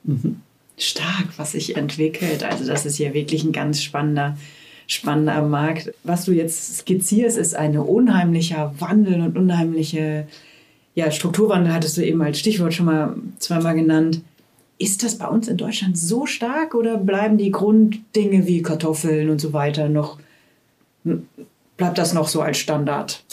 [0.04, 0.42] Mhm
[0.78, 2.44] stark, was sich entwickelt.
[2.44, 4.38] Also das ist ja wirklich ein ganz spannender,
[4.86, 5.92] spannender Markt.
[6.04, 10.28] Was du jetzt skizzierst, ist ein unheimlicher Wandel und unheimliche
[10.96, 14.22] ja, Strukturwandel, hattest du eben als Stichwort schon mal zweimal genannt.
[14.80, 19.42] Ist das bei uns in Deutschland so stark oder bleiben die Grunddinge wie Kartoffeln und
[19.42, 20.20] so weiter noch,
[21.78, 23.24] bleibt das noch so als Standard?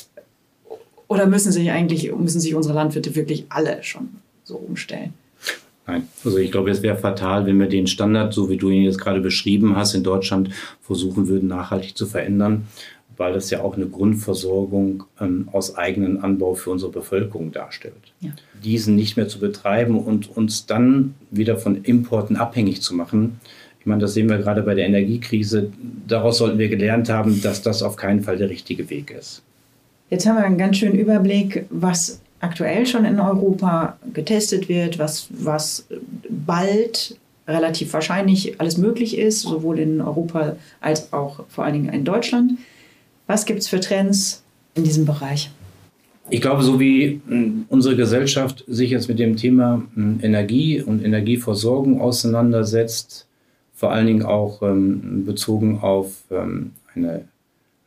[1.06, 4.08] Oder müssen sich eigentlich, müssen sich unsere Landwirte wirklich alle schon
[4.44, 5.12] so umstellen?
[5.86, 8.84] Nein, also ich glaube, es wäre fatal, wenn wir den Standard, so wie du ihn
[8.84, 10.48] jetzt gerade beschrieben hast, in Deutschland
[10.80, 12.66] versuchen würden, nachhaltig zu verändern,
[13.16, 18.12] weil das ja auch eine Grundversorgung ähm, aus eigenem Anbau für unsere Bevölkerung darstellt.
[18.20, 18.30] Ja.
[18.62, 23.40] Diesen nicht mehr zu betreiben und uns dann wieder von Importen abhängig zu machen.
[23.80, 25.70] Ich meine, das sehen wir gerade bei der Energiekrise.
[26.08, 29.42] Daraus sollten wir gelernt haben, dass das auf keinen Fall der richtige Weg ist.
[30.10, 35.28] Jetzt haben wir einen ganz schönen Überblick, was aktuell schon in Europa getestet wird, was,
[35.30, 35.86] was
[36.28, 42.04] bald relativ wahrscheinlich alles möglich ist, sowohl in Europa als auch vor allen Dingen in
[42.04, 42.52] Deutschland.
[43.26, 44.42] Was gibt es für Trends
[44.74, 45.50] in diesem Bereich?
[46.30, 51.04] Ich glaube, so wie hm, unsere Gesellschaft sich jetzt mit dem Thema hm, Energie und
[51.04, 53.26] Energieversorgung auseinandersetzt,
[53.74, 57.24] vor allen Dingen auch ähm, bezogen auf ähm, eine,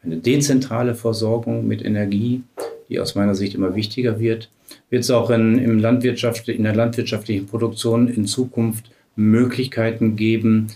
[0.03, 2.43] eine dezentrale Versorgung mit Energie,
[2.89, 4.49] die aus meiner Sicht immer wichtiger wird,
[4.89, 10.67] wird es auch in, im Landwirtschaft, in der landwirtschaftlichen Produktion in Zukunft Möglichkeiten geben,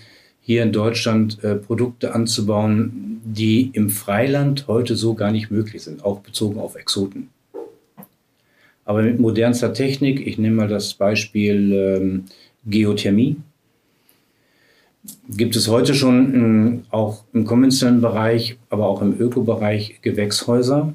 [0.42, 6.04] hier in Deutschland äh, Produkte anzubauen, die im Freiland heute so gar nicht möglich sind,
[6.04, 7.30] auch bezogen auf Exoten.
[8.84, 12.26] Aber mit modernster Technik, ich nehme mal das Beispiel ähm,
[12.66, 13.38] Geothermie,
[15.30, 20.94] gibt es heute schon in, auch im konventionellen Bereich, aber auch im Ökobereich Gewächshäuser,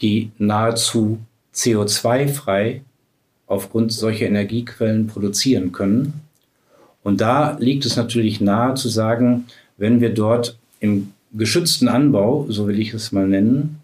[0.00, 1.18] die nahezu
[1.54, 2.82] CO2-frei
[3.46, 6.20] aufgrund solcher Energiequellen produzieren können.
[7.02, 12.66] Und da liegt es natürlich nahe zu sagen, wenn wir dort im geschützten Anbau, so
[12.68, 13.80] will ich es mal nennen,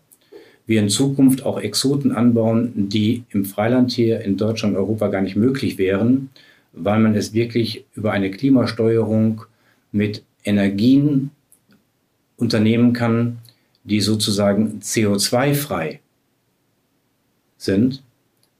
[0.66, 5.37] wir in Zukunft auch Exoten anbauen, die im Freiland hier in Deutschland, Europa gar nicht
[5.37, 6.31] möglich wären,
[6.72, 9.42] weil man es wirklich über eine Klimasteuerung
[9.92, 11.31] mit Energien
[12.37, 13.38] unternehmen kann,
[13.85, 16.00] die sozusagen CO2-frei
[17.57, 18.02] sind,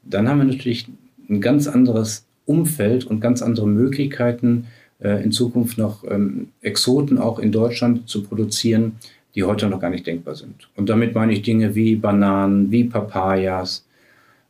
[0.03, 0.87] dann haben wir natürlich
[1.29, 4.67] ein ganz anderes Umfeld und ganz andere Möglichkeiten,
[4.99, 8.93] äh, in Zukunft noch ähm, Exoten auch in Deutschland zu produzieren,
[9.35, 10.69] die heute noch gar nicht denkbar sind.
[10.75, 13.85] Und damit meine ich Dinge wie Bananen, wie Papayas.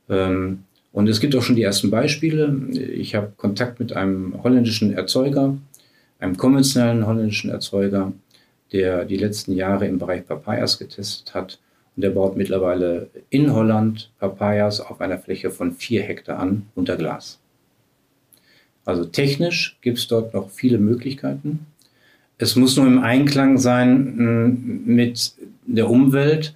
[0.09, 0.59] Ähm,
[0.93, 2.55] und es gibt auch schon die ersten Beispiele.
[2.71, 5.57] Ich habe Kontakt mit einem holländischen Erzeuger,
[6.19, 8.13] einem konventionellen holländischen Erzeuger,
[8.71, 11.59] der die letzten Jahre im Bereich Papayas getestet hat.
[11.95, 16.95] Und der baut mittlerweile in Holland Papayas auf einer Fläche von vier Hektar an unter
[16.95, 17.39] Glas.
[18.87, 21.67] Also technisch gibt es dort noch viele Möglichkeiten.
[22.37, 25.33] Es muss nur im Einklang sein mm, mit
[25.65, 26.55] der Umwelt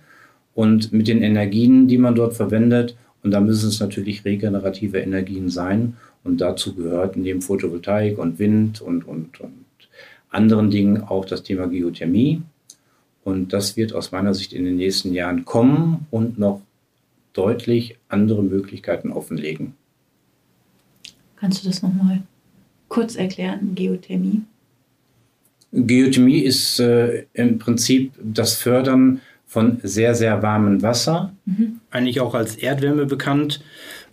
[0.56, 2.96] und mit den Energien, die man dort verwendet.
[3.22, 5.98] Und da müssen es natürlich regenerative Energien sein.
[6.24, 9.65] Und dazu gehört neben Photovoltaik und Wind und, und, und
[10.30, 12.41] anderen Dingen auch das Thema Geothermie.
[13.26, 16.62] Und das wird aus meiner Sicht in den nächsten Jahren kommen und noch
[17.34, 19.74] deutlich andere Möglichkeiten offenlegen.
[21.42, 22.22] Kannst du das nochmal
[22.88, 24.44] kurz erklären, Geothermie?
[25.74, 31.34] Geothermie ist äh, im Prinzip das Fördern von sehr, sehr warmem Wasser.
[31.46, 31.80] Mhm.
[31.90, 33.64] Eigentlich auch als Erdwärme bekannt.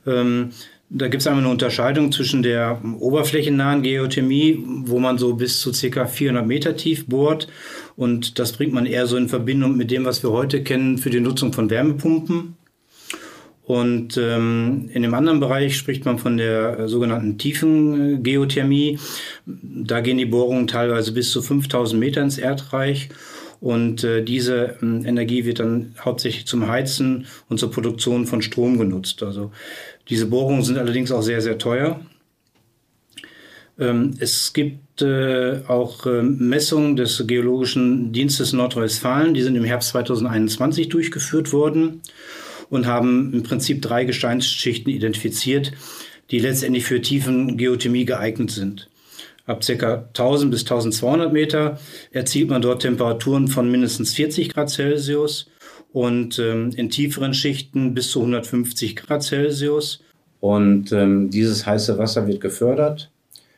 [0.06, 0.50] Ähm,
[0.90, 5.72] da gibt es einmal eine Unterscheidung zwischen der oberflächennahen Geothermie, wo man so bis zu
[5.72, 6.06] ca.
[6.06, 7.46] 400 Meter tief bohrt.
[7.94, 11.10] Und das bringt man eher so in Verbindung mit dem, was wir heute kennen für
[11.10, 12.56] die Nutzung von Wärmepumpen.
[13.68, 18.98] Und ähm, in dem anderen Bereich spricht man von der äh, sogenannten tiefen äh.
[19.36, 23.10] Da gehen die Bohrungen teilweise bis zu 5000 Meter ins Erdreich.
[23.60, 28.78] Und äh, diese äh, Energie wird dann hauptsächlich zum Heizen und zur Produktion von Strom
[28.78, 29.22] genutzt.
[29.22, 29.52] Also
[30.08, 32.00] diese Bohrungen sind allerdings auch sehr, sehr teuer.
[33.78, 39.90] Ähm, es gibt äh, auch äh, Messungen des Geologischen Dienstes Nordrhein-Westfalen, die sind im Herbst
[39.90, 42.00] 2021 durchgeführt worden
[42.70, 45.72] und haben im Prinzip drei Gesteinsschichten identifiziert,
[46.30, 48.88] die letztendlich für tiefen Geothermie geeignet sind.
[49.46, 50.04] Ab ca.
[50.08, 51.78] 1000 bis 1200 Meter
[52.12, 55.50] erzielt man dort Temperaturen von mindestens 40 Grad Celsius
[55.92, 60.00] und ähm, in tieferen Schichten bis zu 150 Grad Celsius.
[60.40, 63.10] Und ähm, dieses heiße Wasser wird gefördert,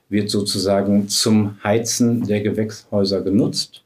[0.08, 3.82] wird sozusagen zum Heizen der Gewächshäuser genutzt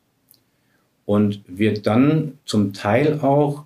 [1.07, 3.65] und wird dann zum Teil auch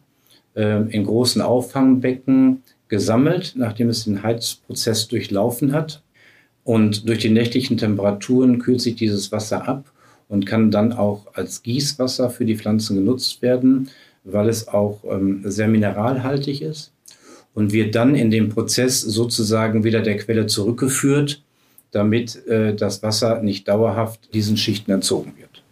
[0.59, 6.03] äh, in großen Auffangbecken gesammelt, nachdem es den Heizprozess durchlaufen hat.
[6.64, 9.90] Und durch die nächtlichen Temperaturen kühlt sich dieses Wasser ab
[10.29, 13.88] und kann dann auch als Gießwasser für die Pflanzen genutzt werden,
[14.25, 16.92] weil es auch ähm, sehr mineralhaltig ist
[17.55, 21.42] und wird dann in dem Prozess sozusagen wieder der Quelle zurückgeführt,
[21.92, 25.62] damit äh, das Wasser nicht dauerhaft diesen Schichten entzogen wird.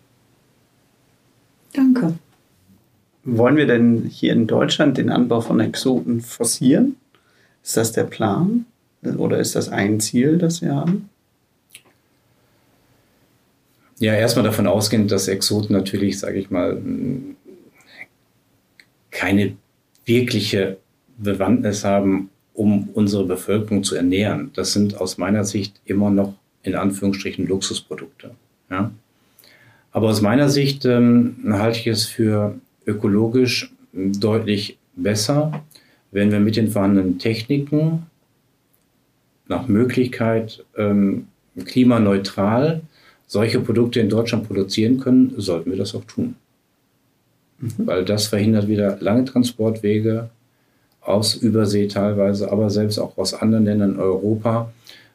[1.74, 2.14] Danke.
[3.28, 6.94] Wollen wir denn hier in Deutschland den Anbau von Exoten forcieren?
[7.64, 8.66] Ist das der Plan?
[9.02, 11.10] Oder ist das ein Ziel, das wir haben?
[13.98, 16.80] Ja, erstmal davon ausgehend, dass Exoten natürlich, sage ich mal,
[19.10, 19.56] keine
[20.04, 20.76] wirkliche
[21.18, 24.52] Bewandtnis haben, um unsere Bevölkerung zu ernähren.
[24.54, 28.36] Das sind aus meiner Sicht immer noch in Anführungsstrichen Luxusprodukte.
[28.70, 28.92] Ja?
[29.90, 35.64] Aber aus meiner Sicht ähm, halte ich es für ökologisch deutlich besser,
[36.12, 38.06] wenn wir mit den vorhandenen Techniken
[39.48, 41.28] nach Möglichkeit ähm,
[41.64, 42.82] klimaneutral
[43.26, 46.36] solche Produkte in Deutschland produzieren können, sollten wir das auch tun.
[47.58, 47.72] Mhm.
[47.78, 50.30] Weil das verhindert wieder lange Transportwege
[51.00, 54.72] aus Übersee teilweise, aber selbst auch aus anderen Ländern in Europa,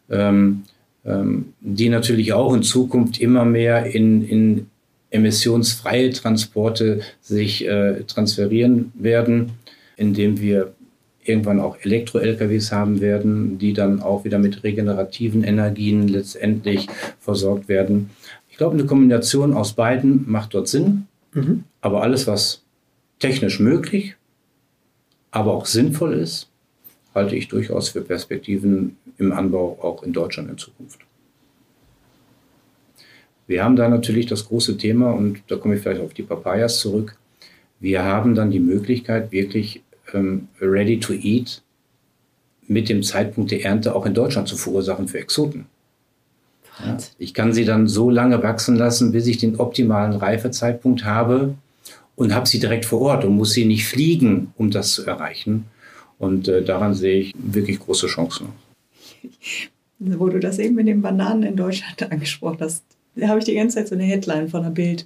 [0.10, 0.64] ähm,
[1.06, 4.68] ähm, die natürlich auch in Zukunft immer mehr in, in
[5.12, 9.52] emissionsfreie Transporte sich äh, transferieren werden,
[9.98, 10.74] indem wir
[11.24, 16.88] irgendwann auch Elektro-LKWs haben werden, die dann auch wieder mit regenerativen Energien letztendlich
[17.20, 18.10] versorgt werden.
[18.50, 21.06] Ich glaube, eine Kombination aus beiden macht dort Sinn.
[21.34, 21.66] Mhm.
[21.82, 22.64] Aber alles, was
[23.20, 24.16] technisch möglich,
[25.30, 26.48] aber auch sinnvoll ist,
[27.14, 31.00] halte ich durchaus für Perspektiven im Anbau auch in Deutschland in Zukunft.
[33.52, 36.80] Wir haben da natürlich das große Thema, und da komme ich vielleicht auf die Papayas
[36.80, 37.18] zurück.
[37.82, 39.84] Wir haben dann die Möglichkeit, wirklich
[40.14, 41.62] ähm, ready to eat
[42.70, 45.66] mit dem Zeitpunkt der Ernte auch in Deutschland zu verursachen für Exoten.
[46.80, 51.56] Ja, ich kann sie dann so lange wachsen lassen, bis ich den optimalen Reifezeitpunkt habe
[52.16, 55.66] und habe sie direkt vor Ort und muss sie nicht fliegen, um das zu erreichen.
[56.20, 58.48] Und äh, daran sehe ich wirklich große Chancen.
[60.00, 62.86] Wo du das eben mit den Bananen in Deutschland angesprochen hast,
[63.16, 65.06] da habe ich die ganze Zeit so eine Headline von der Bild.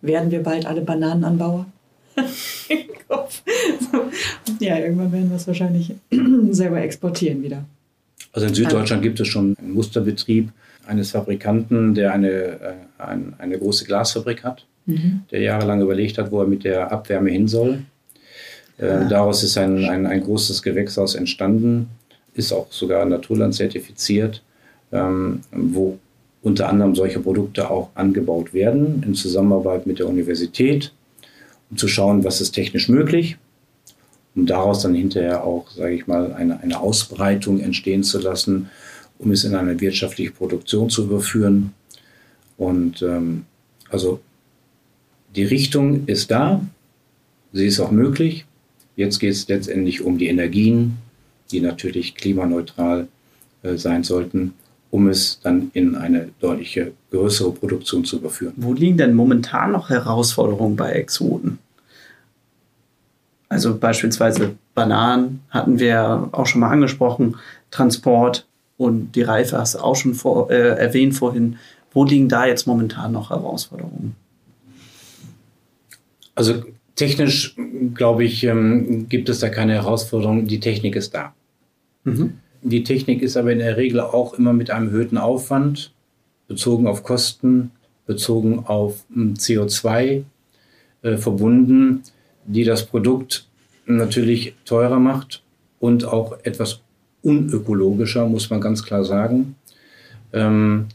[0.00, 1.66] Werden wir bald alle Bananenanbauer?
[2.68, 2.78] Im
[3.08, 3.42] Kopf.
[3.80, 4.64] So.
[4.64, 5.94] Ja, irgendwann werden wir es wahrscheinlich
[6.50, 7.64] selber exportieren wieder.
[8.32, 10.50] Also in Süddeutschland gibt es schon einen Musterbetrieb
[10.86, 15.22] eines Fabrikanten, der eine, äh, ein, eine große Glasfabrik hat, mhm.
[15.30, 17.82] der jahrelang überlegt hat, wo er mit der Abwärme hin soll.
[18.76, 21.88] Äh, daraus ist ein, ein, ein großes Gewächshaus entstanden,
[22.34, 24.42] ist auch sogar Naturland zertifiziert,
[24.92, 25.98] ähm, wo
[26.44, 30.92] unter anderem solche Produkte auch angebaut werden in Zusammenarbeit mit der Universität,
[31.70, 33.38] um zu schauen, was ist technisch möglich,
[34.36, 38.68] um daraus dann hinterher auch, sage ich mal, eine, eine Ausbreitung entstehen zu lassen,
[39.18, 41.72] um es in eine wirtschaftliche Produktion zu überführen.
[42.58, 43.46] Und ähm,
[43.88, 44.20] also
[45.34, 46.62] die Richtung ist da,
[47.54, 48.44] sie ist auch möglich.
[48.96, 50.98] Jetzt geht es letztendlich um die Energien,
[51.50, 53.08] die natürlich klimaneutral
[53.62, 54.52] äh, sein sollten,
[54.94, 58.52] um es dann in eine deutliche größere Produktion zu überführen.
[58.56, 61.58] Wo liegen denn momentan noch Herausforderungen bei Exoten?
[63.48, 67.34] Also beispielsweise Bananen hatten wir auch schon mal angesprochen,
[67.72, 71.58] Transport und die Reife hast du auch schon vor, äh, erwähnt vorhin.
[71.92, 74.14] Wo liegen da jetzt momentan noch Herausforderungen?
[76.36, 76.62] Also
[76.94, 77.56] Technisch,
[77.94, 80.46] glaube ich, ähm, gibt es da keine Herausforderung.
[80.46, 81.34] Die Technik ist da.
[82.04, 82.34] Mhm.
[82.64, 85.92] Die Technik ist aber in der Regel auch immer mit einem erhöhten Aufwand,
[86.48, 87.70] bezogen auf Kosten,
[88.06, 90.22] bezogen auf hm, CO2
[91.02, 92.02] äh, verbunden,
[92.46, 93.46] die das Produkt
[93.84, 95.42] natürlich teurer macht
[95.78, 96.80] und auch etwas
[97.22, 99.56] unökologischer, muss man ganz klar sagen.
[100.32, 100.86] Ähm,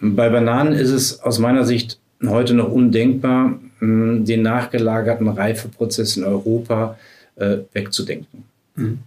[0.00, 6.96] bei Bananen ist es aus meiner Sicht heute noch undenkbar, den nachgelagerten Reifeprozess in Europa
[7.36, 8.44] äh, wegzudenken.
[8.76, 9.00] Mhm.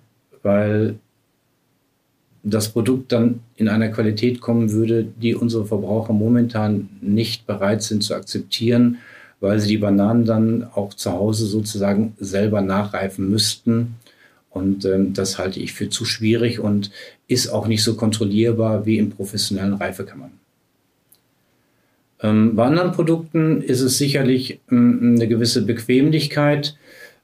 [0.44, 0.96] Weil
[2.46, 8.04] das Produkt dann in einer Qualität kommen würde, die unsere Verbraucher momentan nicht bereit sind
[8.04, 9.00] zu akzeptieren,
[9.40, 13.96] weil sie die Bananen dann auch zu Hause sozusagen selber nachreifen müssten.
[14.52, 16.92] Und ähm, das halte ich für zu schwierig und
[17.28, 20.32] ist auch nicht so kontrollierbar wie in professionellen Reifekammern.
[22.22, 26.78] Ähm, bei anderen Produkten ist es sicherlich ähm, eine gewisse Bequemlichkeit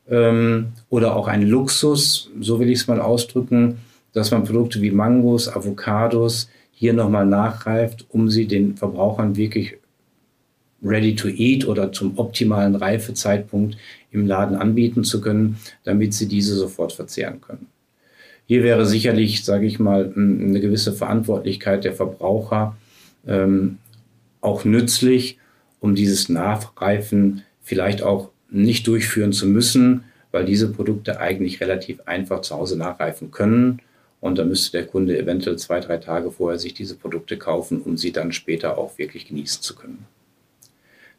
[0.10, 3.78] ähm, oder auch ein Luxus, so will ich es mal ausdrücken,
[4.14, 9.78] dass man Produkte wie Mangos, Avocados hier nochmal nachreift, um sie den Verbrauchern wirklich
[10.84, 13.78] ready to eat oder zum optimalen Reifezeitpunkt
[14.12, 17.68] im Laden anbieten zu können, damit sie diese sofort verzehren können.
[18.48, 22.76] Hier wäre sicherlich, sage ich mal, eine gewisse Verantwortlichkeit der Verbraucher,
[23.28, 23.78] ähm,
[24.42, 25.38] auch nützlich,
[25.80, 32.42] um dieses Nachreifen vielleicht auch nicht durchführen zu müssen, weil diese Produkte eigentlich relativ einfach
[32.42, 33.82] zu Hause nachreifen können.
[34.22, 37.98] Und da müsste der Kunde eventuell zwei, drei Tage vorher sich diese Produkte kaufen, um
[37.98, 40.06] sie dann später auch wirklich genießen zu können.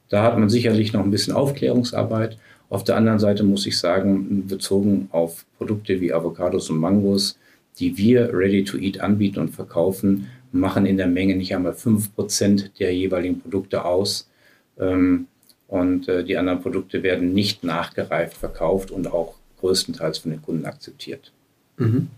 [0.08, 2.38] Da hat man sicherlich noch ein bisschen Aufklärungsarbeit.
[2.68, 7.38] Auf der anderen Seite muss ich sagen, bezogen auf Produkte wie Avocados und Mangos,
[7.78, 12.70] die wir ready to eat anbieten und verkaufen, machen in der Menge nicht einmal 5%
[12.78, 14.28] der jeweiligen Produkte aus.
[14.78, 15.26] Ähm,
[15.66, 20.66] und äh, die anderen Produkte werden nicht nachgereift verkauft und auch größtenteils von den Kunden
[20.66, 21.32] akzeptiert.
[21.78, 22.08] Mhm.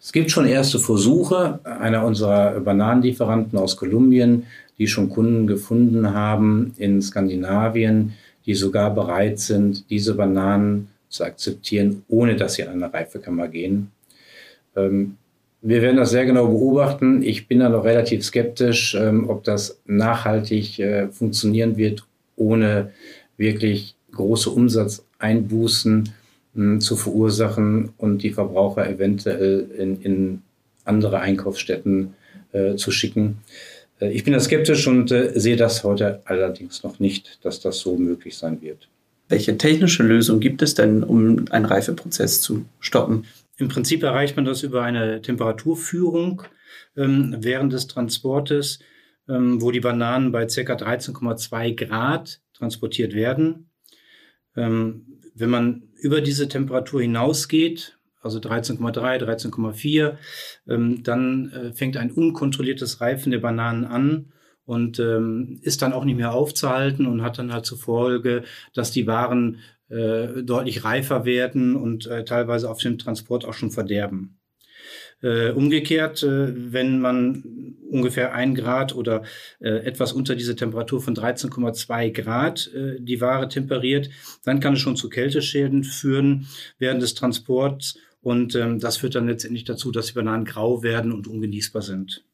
[0.00, 1.60] Es gibt schon erste Versuche.
[1.64, 4.46] Einer unserer Bananenlieferanten aus Kolumbien,
[4.78, 8.14] die schon Kunden gefunden haben in Skandinavien,
[8.46, 13.90] die sogar bereit sind, diese Bananen zu akzeptieren, ohne dass sie in eine Reifekammer gehen.
[14.74, 15.16] Ähm,
[15.60, 17.22] wir werden das sehr genau beobachten.
[17.22, 22.92] Ich bin da noch relativ skeptisch, ähm, ob das nachhaltig äh, funktionieren wird, ohne
[23.36, 26.08] wirklich große Umsatzeinbußen
[26.52, 30.42] zu verursachen und die Verbraucher eventuell in, in
[30.84, 32.14] andere Einkaufsstätten
[32.52, 33.38] äh, zu schicken.
[34.00, 37.78] Äh, ich bin da skeptisch und äh, sehe das heute allerdings noch nicht, dass das
[37.78, 38.88] so möglich sein wird.
[39.28, 43.26] Welche technische Lösung gibt es denn, um einen Reifeprozess zu stoppen?
[43.58, 46.42] Im Prinzip erreicht man das über eine Temperaturführung
[46.96, 48.80] ähm, während des Transportes.
[49.28, 50.74] ähm, wo die Bananen bei ca.
[50.74, 53.70] 13,2 Grad transportiert werden.
[54.56, 60.16] Ähm, wenn man über diese Temperatur hinausgeht, also 13,3, 13,4,
[60.68, 64.32] ähm, dann äh, fängt ein unkontrolliertes Reifen der Bananen an
[64.64, 68.90] und ähm, ist dann auch nicht mehr aufzuhalten und hat dann halt zur Folge, dass
[68.90, 74.39] die Waren äh, deutlich reifer werden und äh, teilweise auf dem Transport auch schon verderben.
[75.22, 79.22] Äh, umgekehrt, äh, wenn man ungefähr ein Grad oder
[79.60, 84.08] äh, etwas unter diese Temperatur von 13,2 Grad äh, die Ware temperiert,
[84.44, 86.46] dann kann es schon zu Kälteschäden führen
[86.78, 91.12] während des Transports und ähm, das führt dann letztendlich dazu, dass die Bananen grau werden
[91.12, 92.24] und ungenießbar sind.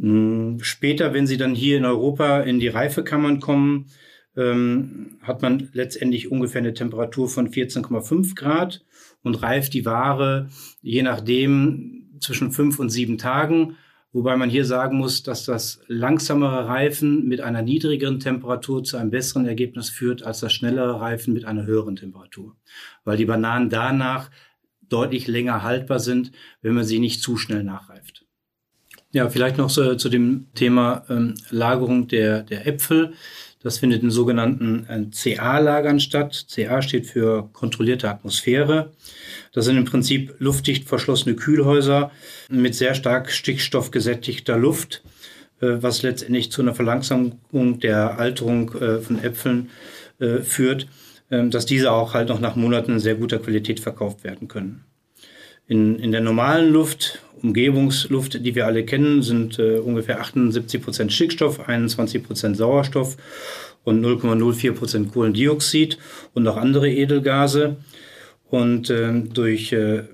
[0.00, 3.86] Hm, später, wenn sie dann hier in Europa in die Reifekammern kommen,
[4.36, 8.84] ähm, hat man letztendlich ungefähr eine Temperatur von 14,5 Grad
[9.22, 10.48] und reift die Ware
[10.80, 13.76] je nachdem zwischen fünf und sieben Tagen.
[14.12, 19.10] Wobei man hier sagen muss, dass das langsamere Reifen mit einer niedrigeren Temperatur zu einem
[19.10, 22.56] besseren Ergebnis führt als das schnellere Reifen mit einer höheren Temperatur.
[23.04, 24.30] Weil die Bananen danach
[24.88, 28.24] deutlich länger haltbar sind, wenn man sie nicht zu schnell nachreift.
[29.12, 33.14] Ja, vielleicht noch so, zu dem Thema ähm, Lagerung der, der Äpfel.
[33.62, 36.46] Das findet in sogenannten äh, CA-Lagern statt.
[36.52, 38.92] CA steht für kontrollierte Atmosphäre.
[39.52, 42.10] Das sind im Prinzip luftdicht verschlossene Kühlhäuser
[42.48, 45.02] mit sehr stark stickstoffgesättigter Luft,
[45.60, 49.70] äh, was letztendlich zu einer Verlangsamung der Alterung äh, von Äpfeln
[50.42, 50.88] führt,
[51.30, 54.84] ähm, dass diese auch halt noch nach Monaten sehr guter Qualität verkauft werden können.
[55.68, 61.12] In, in der normalen Luft Umgebungsluft, die wir alle kennen, sind äh, ungefähr 78 Prozent
[61.12, 63.16] Stickstoff, 21 Prozent Sauerstoff
[63.84, 65.98] und 0,04 Prozent Kohlendioxid
[66.34, 67.76] und noch andere Edelgase.
[68.50, 70.04] Und äh, durch äh,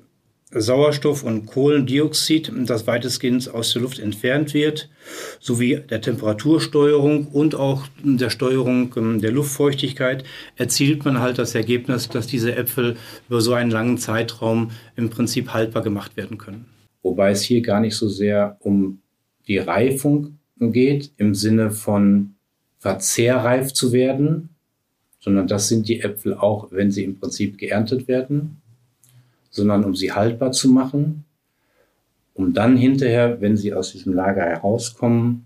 [0.55, 4.89] Sauerstoff und Kohlendioxid, das weitestgehend aus der Luft entfernt wird,
[5.41, 10.25] sowie der Temperatursteuerung und auch der Steuerung ähm, der Luftfeuchtigkeit,
[10.57, 12.97] erzielt man halt das Ergebnis, dass diese Äpfel
[13.29, 16.66] über so einen langen Zeitraum im Prinzip haltbar gemacht werden können.
[17.05, 19.01] Wobei es hier gar nicht so sehr um
[19.47, 22.35] die Reifung geht, im Sinne von
[22.79, 24.49] verzehrreif zu werden,
[25.21, 28.63] sondern das sind die Äpfel auch, wenn sie im Prinzip geerntet werden,
[29.51, 31.25] sondern um sie haltbar zu machen,
[32.33, 35.45] um dann hinterher, wenn sie aus diesem Lager herauskommen,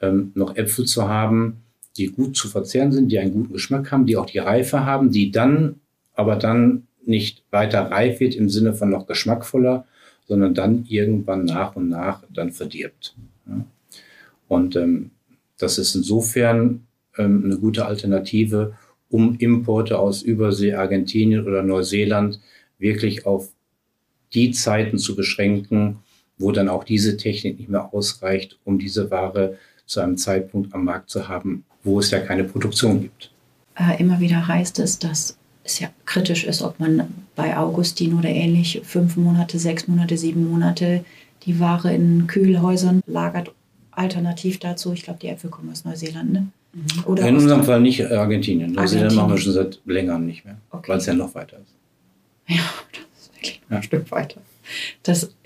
[0.00, 1.62] ähm, noch Äpfel zu haben,
[1.96, 5.10] die gut zu verzehren sind, die einen guten Geschmack haben, die auch die Reife haben,
[5.10, 5.80] die dann
[6.14, 9.84] aber dann nicht weiter reif wird im Sinne von noch geschmackvoller,
[10.26, 13.14] sondern dann irgendwann nach und nach dann verdirbt.
[14.48, 15.10] Und ähm,
[15.58, 18.74] das ist insofern ähm, eine gute Alternative,
[19.08, 22.40] um Importe aus Übersee, Argentinien oder Neuseeland
[22.78, 23.50] wirklich auf
[24.34, 25.98] die Zeiten zu beschränken,
[26.38, 29.56] wo dann auch diese Technik nicht mehr ausreicht, um diese Ware
[29.86, 33.32] zu einem Zeitpunkt am Markt zu haben, wo es ja keine Produktion gibt.
[33.76, 38.28] Äh, immer wieder heißt es, dass es ja kritisch ist, ob man bei Augustin oder
[38.28, 41.04] ähnlich fünf Monate, sechs Monate, sieben Monate
[41.44, 43.52] die Ware in Kühlhäusern lagert.
[43.90, 46.48] Alternativ dazu, ich glaube, die Äpfel kommen aus Neuseeland, ne?
[46.74, 47.04] Mhm.
[47.06, 48.72] Oder in unserem Fall nicht Argentinien.
[48.72, 50.90] Neuseeland machen wir schon seit längerem nicht mehr, okay.
[50.90, 52.54] weil es ja noch weiter ist.
[52.54, 52.56] Ja,
[52.92, 53.76] das ist wirklich ja.
[53.76, 54.40] ein Stück weiter.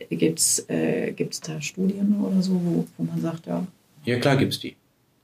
[0.09, 1.13] Gibt es äh,
[1.47, 3.65] da Studien oder so, wo, wo man sagt, ja.
[4.05, 4.75] Ja, klar gibt es die.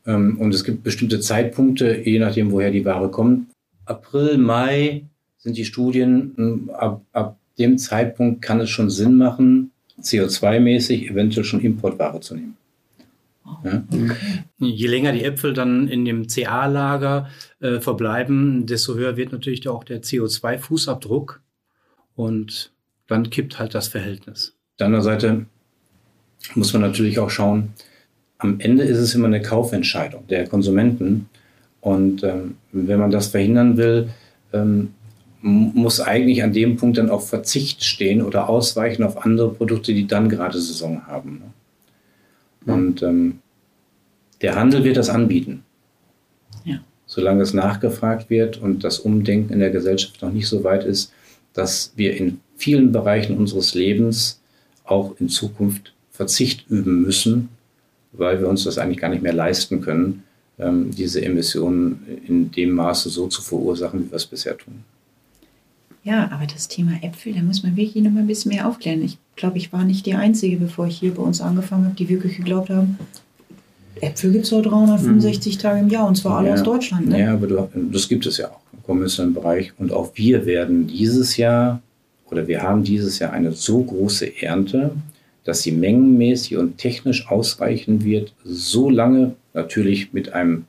[0.06, 3.48] Ähm, und es gibt bestimmte Zeitpunkte, je nachdem, woher die Ware kommt,
[3.86, 5.06] April, Mai
[5.38, 9.70] sind die Studien, hm, ab, ab dem Zeitpunkt kann es schon Sinn machen,
[10.00, 12.56] CO2-mäßig eventuell schon Importware zu nehmen.
[13.64, 13.84] Ja?
[14.58, 17.30] Je länger die Äpfel dann in dem CA-Lager
[17.60, 21.40] äh, verbleiben, desto höher wird natürlich auch der CO2-Fußabdruck
[22.14, 22.72] und
[23.06, 24.54] dann kippt halt das Verhältnis.
[24.72, 25.46] Auf der anderen Seite
[26.54, 27.72] muss man natürlich auch schauen,
[28.38, 31.28] am Ende ist es immer eine Kaufentscheidung der Konsumenten.
[31.86, 34.08] Und ähm, wenn man das verhindern will,
[34.52, 34.92] ähm,
[35.40, 40.08] muss eigentlich an dem Punkt dann auch Verzicht stehen oder ausweichen auf andere Produkte, die
[40.08, 41.42] dann gerade Saison haben.
[42.64, 42.74] Ne?
[42.74, 43.38] Und ähm,
[44.42, 45.62] der Handel wird das anbieten.
[46.64, 46.80] Ja.
[47.06, 51.12] Solange es nachgefragt wird und das Umdenken in der Gesellschaft noch nicht so weit ist,
[51.52, 54.40] dass wir in vielen Bereichen unseres Lebens
[54.82, 57.48] auch in Zukunft Verzicht üben müssen,
[58.10, 60.24] weil wir uns das eigentlich gar nicht mehr leisten können,
[60.58, 64.84] ähm, diese Emissionen in dem Maße so zu verursachen, wie wir es bisher tun.
[66.02, 69.02] Ja, aber das Thema Äpfel, da muss man wirklich noch mal ein bisschen mehr aufklären.
[69.02, 72.08] Ich glaube, ich war nicht die Einzige, bevor ich hier bei uns angefangen habe, die
[72.08, 72.96] wirklich geglaubt haben,
[74.00, 75.58] Äpfel gibt es so 365 mhm.
[75.58, 77.08] Tage im Jahr und zwar alle ja, aus Deutschland.
[77.08, 77.20] Ne?
[77.20, 79.72] Ja, aber du, das gibt es ja auch im kommerziellen Bereich.
[79.78, 81.80] Und auch wir werden dieses Jahr
[82.30, 84.92] oder wir haben dieses Jahr eine so große Ernte,
[85.44, 90.66] dass sie mengenmäßig und technisch ausreichen wird, so lange natürlich mit einem,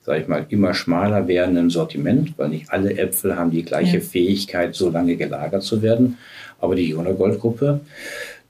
[0.00, 4.02] sage ich mal, immer schmaler werdenden Sortiment, weil nicht alle Äpfel haben die gleiche ja.
[4.02, 6.18] Fähigkeit, so lange gelagert zu werden.
[6.58, 7.80] Aber die Jona Gold Gruppe,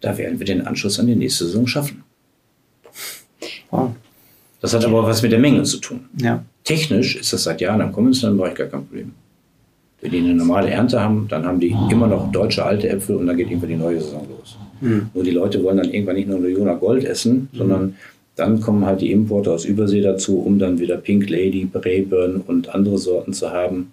[0.01, 2.05] da werden wir den Anschluss an die nächste Saison schaffen.
[3.71, 3.91] Wow.
[4.61, 6.07] Das hat aber was mit der Menge zu tun.
[6.21, 6.43] Ja.
[6.65, 9.13] Technisch ist das seit Jahren am konventionellen Bereich gar kein Problem.
[10.01, 13.27] Wenn die eine normale Ernte haben, dann haben die immer noch deutsche alte Äpfel und
[13.27, 14.57] dann geht irgendwann die neue Saison los.
[14.81, 15.11] Mhm.
[15.13, 17.97] Nur die Leute wollen dann irgendwann nicht nur Leona Gold essen, sondern
[18.39, 22.69] dann kommen halt die Importe aus Übersee dazu, um dann wieder Pink Lady, Brayburn und
[22.73, 23.91] andere Sorten zu haben,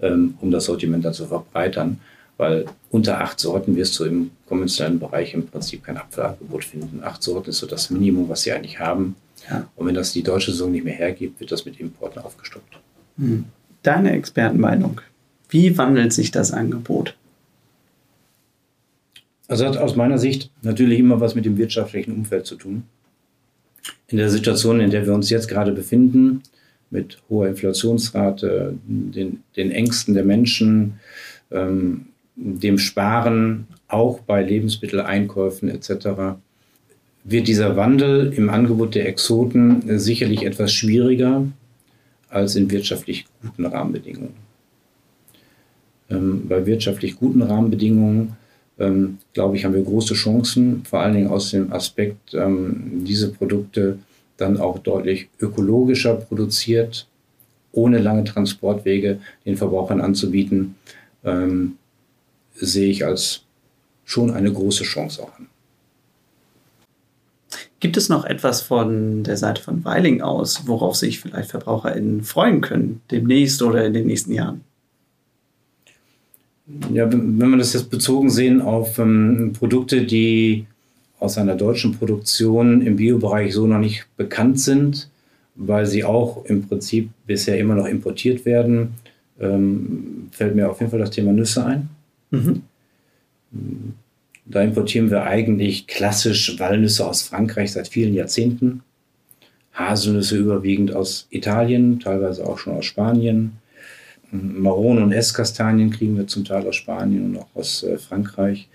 [0.00, 1.98] ähm, um das Sortiment dann zu verbreitern.
[2.36, 7.00] Weil unter acht Sorten wirst du im konventionellen Bereich im Prinzip kein Apfelangebot finden.
[7.02, 9.16] Acht Sorten ist so das Minimum, was sie eigentlich haben.
[9.48, 9.66] Ja.
[9.76, 12.78] Und wenn das die deutsche Saison nicht mehr hergibt, wird das mit Importen aufgestockt.
[13.16, 13.46] Hm.
[13.82, 15.00] Deine Expertenmeinung.
[15.48, 17.16] Wie wandelt sich das Angebot?
[19.48, 22.82] Also hat aus meiner Sicht natürlich immer was mit dem wirtschaftlichen Umfeld zu tun.
[24.08, 26.42] In der Situation, in der wir uns jetzt gerade befinden,
[26.90, 31.00] mit hoher Inflationsrate, den, den Ängsten der Menschen,
[31.50, 32.06] ähm,
[32.36, 36.36] dem Sparen, auch bei Lebensmitteleinkäufen etc.,
[37.24, 41.44] wird dieser Wandel im Angebot der Exoten sicherlich etwas schwieriger
[42.28, 44.34] als in wirtschaftlich guten Rahmenbedingungen.
[46.08, 48.36] Ähm, bei wirtschaftlich guten Rahmenbedingungen,
[48.78, 53.32] ähm, glaube ich, haben wir große Chancen, vor allen Dingen aus dem Aspekt, ähm, diese
[53.32, 53.98] Produkte
[54.36, 57.06] dann auch deutlich ökologischer produziert,
[57.72, 60.76] ohne lange Transportwege den Verbrauchern anzubieten,
[61.24, 61.76] ähm,
[62.54, 63.42] sehe ich als
[64.04, 65.48] schon eine große Chance auch an.
[67.80, 72.62] Gibt es noch etwas von der Seite von Weiling aus, worauf sich vielleicht VerbraucherInnen freuen
[72.62, 74.62] können, demnächst oder in den nächsten Jahren?
[76.92, 80.66] Ja, wenn wir das jetzt bezogen sehen auf ähm, Produkte, die
[81.20, 85.08] aus einer deutschen Produktion im Biobereich so noch nicht bekannt sind,
[85.54, 88.94] weil sie auch im Prinzip bisher immer noch importiert werden,
[89.40, 91.88] ähm, fällt mir auf jeden Fall das Thema Nüsse ein.
[92.30, 92.62] Mhm.
[94.44, 98.82] Da importieren wir eigentlich klassisch Walnüsse aus Frankreich seit vielen Jahrzehnten.
[99.72, 103.52] Haselnüsse überwiegend aus Italien, teilweise auch schon aus Spanien.
[104.32, 108.68] Maronen und Esskastanien kriegen wir zum Teil aus Spanien und auch aus äh, Frankreich.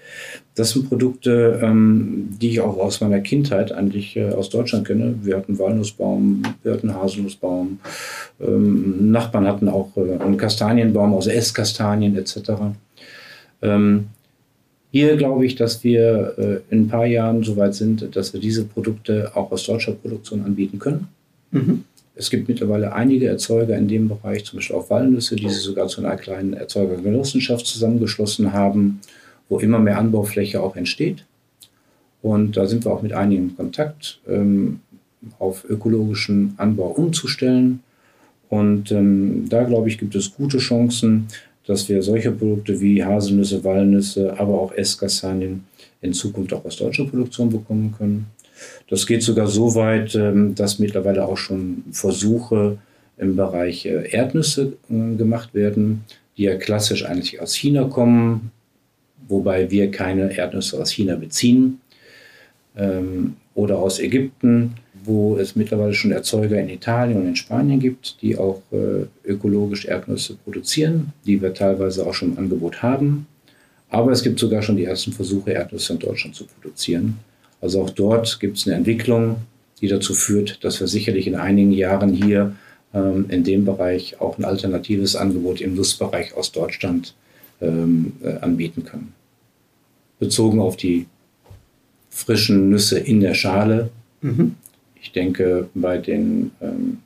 [0.55, 5.15] Das sind Produkte, ähm, die ich auch aus meiner Kindheit eigentlich äh, aus Deutschland kenne.
[5.23, 7.79] Wir hatten Walnussbaum, wir hatten Haselnussbaum.
[8.39, 12.51] Ähm, Nachbarn hatten auch äh, einen Kastanienbaum aus Esskastanien etc.
[13.61, 14.07] Ähm,
[14.91, 18.41] hier glaube ich, dass wir äh, in ein paar Jahren so weit sind, dass wir
[18.41, 21.07] diese Produkte auch aus deutscher Produktion anbieten können.
[21.51, 21.83] Mhm.
[22.15, 25.87] Es gibt mittlerweile einige Erzeuger in dem Bereich, zum Beispiel auch Walnüsse, die sich sogar
[25.87, 28.99] zu einer kleinen Erzeugergenossenschaft zusammengeschlossen haben,
[29.49, 31.25] wo immer mehr Anbaufläche auch entsteht.
[32.21, 34.81] Und da sind wir auch mit einigen in Kontakt, ähm,
[35.39, 37.81] auf ökologischen Anbau umzustellen.
[38.49, 41.27] Und ähm, da, glaube ich, gibt es gute Chancen,
[41.65, 45.63] dass wir solche Produkte wie Haselnüsse, Walnüsse, aber auch Esskastanien
[46.01, 48.27] in Zukunft auch aus deutscher Produktion bekommen können.
[48.89, 52.77] Das geht sogar so weit, ähm, dass mittlerweile auch schon Versuche
[53.17, 56.03] im Bereich äh, Erdnüsse äh, gemacht werden,
[56.37, 58.51] die ja klassisch eigentlich aus China kommen,
[59.27, 61.79] wobei wir keine Erdnüsse aus China beziehen
[62.75, 68.21] ähm, oder aus Ägypten, wo es mittlerweile schon Erzeuger in Italien und in Spanien gibt,
[68.21, 73.27] die auch äh, ökologisch Erdnüsse produzieren, die wir teilweise auch schon im Angebot haben.
[73.89, 77.17] Aber es gibt sogar schon die ersten Versuche, Erdnüsse in Deutschland zu produzieren.
[77.61, 79.37] Also auch dort gibt es eine Entwicklung,
[79.79, 82.55] die dazu führt, dass wir sicherlich in einigen Jahren hier
[82.93, 87.15] ähm, in dem Bereich auch ein alternatives Angebot im Nussbereich aus Deutschland
[87.61, 89.13] ähm, äh, anbieten können.
[90.19, 91.05] Bezogen auf die
[92.09, 93.89] frischen Nüsse in der Schale.
[94.21, 94.55] Mhm.
[95.01, 96.97] Ich denke, bei den ähm,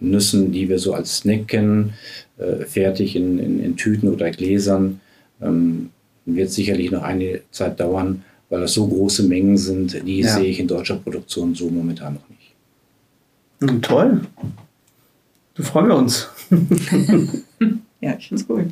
[0.00, 1.94] Nüssen, die wir so als Snack kennen,
[2.38, 5.00] äh, fertig in, in, in, Tüten oder Gläsern,
[5.42, 5.90] ähm,
[6.26, 8.24] wird sicherlich noch eine Zeit dauern,
[8.54, 10.32] weil das so große Mengen sind, die ja.
[10.32, 13.82] sehe ich in deutscher Produktion so momentan noch nicht.
[13.82, 14.20] Toll.
[15.54, 16.28] Du freuen wir uns.
[18.00, 18.68] ja, ich finde es cool.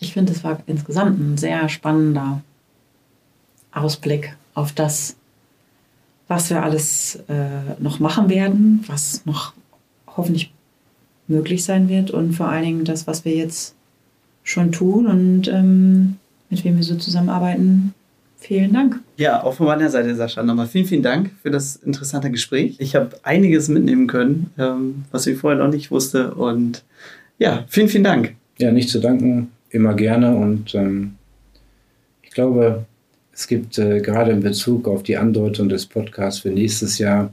[0.00, 2.40] Ich finde, es war insgesamt ein sehr spannender
[3.70, 5.16] Ausblick auf das,
[6.26, 9.52] was wir alles äh, noch machen werden, was noch
[10.06, 10.54] hoffentlich
[11.28, 13.74] möglich sein wird und vor allen Dingen das, was wir jetzt
[14.42, 16.16] schon tun und ähm,
[16.48, 17.92] mit wem wir so zusammenarbeiten,
[18.42, 18.98] Vielen Dank.
[19.16, 22.74] Ja, auch von meiner Seite, Sascha, nochmal vielen, vielen Dank für das interessante Gespräch.
[22.80, 26.34] Ich habe einiges mitnehmen können, ähm, was ich vorher noch nicht wusste.
[26.34, 26.82] Und
[27.38, 28.34] ja, vielen, vielen Dank.
[28.58, 30.34] Ja, nicht zu danken, immer gerne.
[30.34, 31.14] Und ähm,
[32.24, 32.84] ich glaube,
[33.32, 37.32] es gibt äh, gerade in Bezug auf die Andeutung des Podcasts für nächstes Jahr,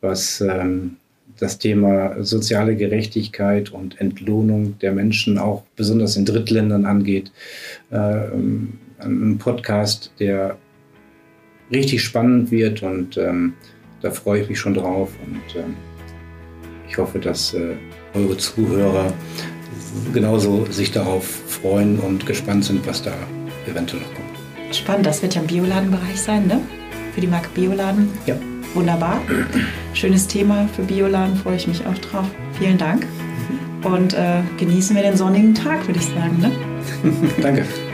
[0.00, 0.96] was ähm,
[1.38, 7.30] das Thema soziale Gerechtigkeit und Entlohnung der Menschen auch besonders in Drittländern angeht,
[7.90, 8.26] äh,
[9.04, 10.56] ein Podcast, der
[11.70, 13.54] richtig spannend wird und ähm,
[14.02, 15.74] da freue ich mich schon drauf und ähm,
[16.88, 17.74] ich hoffe, dass äh,
[18.14, 19.12] eure Zuhörer
[20.12, 23.12] genauso sich darauf freuen und gespannt sind, was da
[23.66, 24.74] eventuell noch kommt.
[24.74, 26.60] Spannend, das wird ja im Bioladenbereich sein, ne?
[27.14, 28.08] Für die Marke Bioladen.
[28.26, 28.36] Ja.
[28.74, 29.22] Wunderbar.
[29.92, 32.26] Schönes Thema für Bioladen, freue ich mich auch drauf.
[32.58, 33.06] Vielen Dank.
[33.84, 36.38] Und äh, genießen wir den sonnigen Tag, würde ich sagen.
[36.40, 36.50] Ne?
[37.42, 37.64] Danke.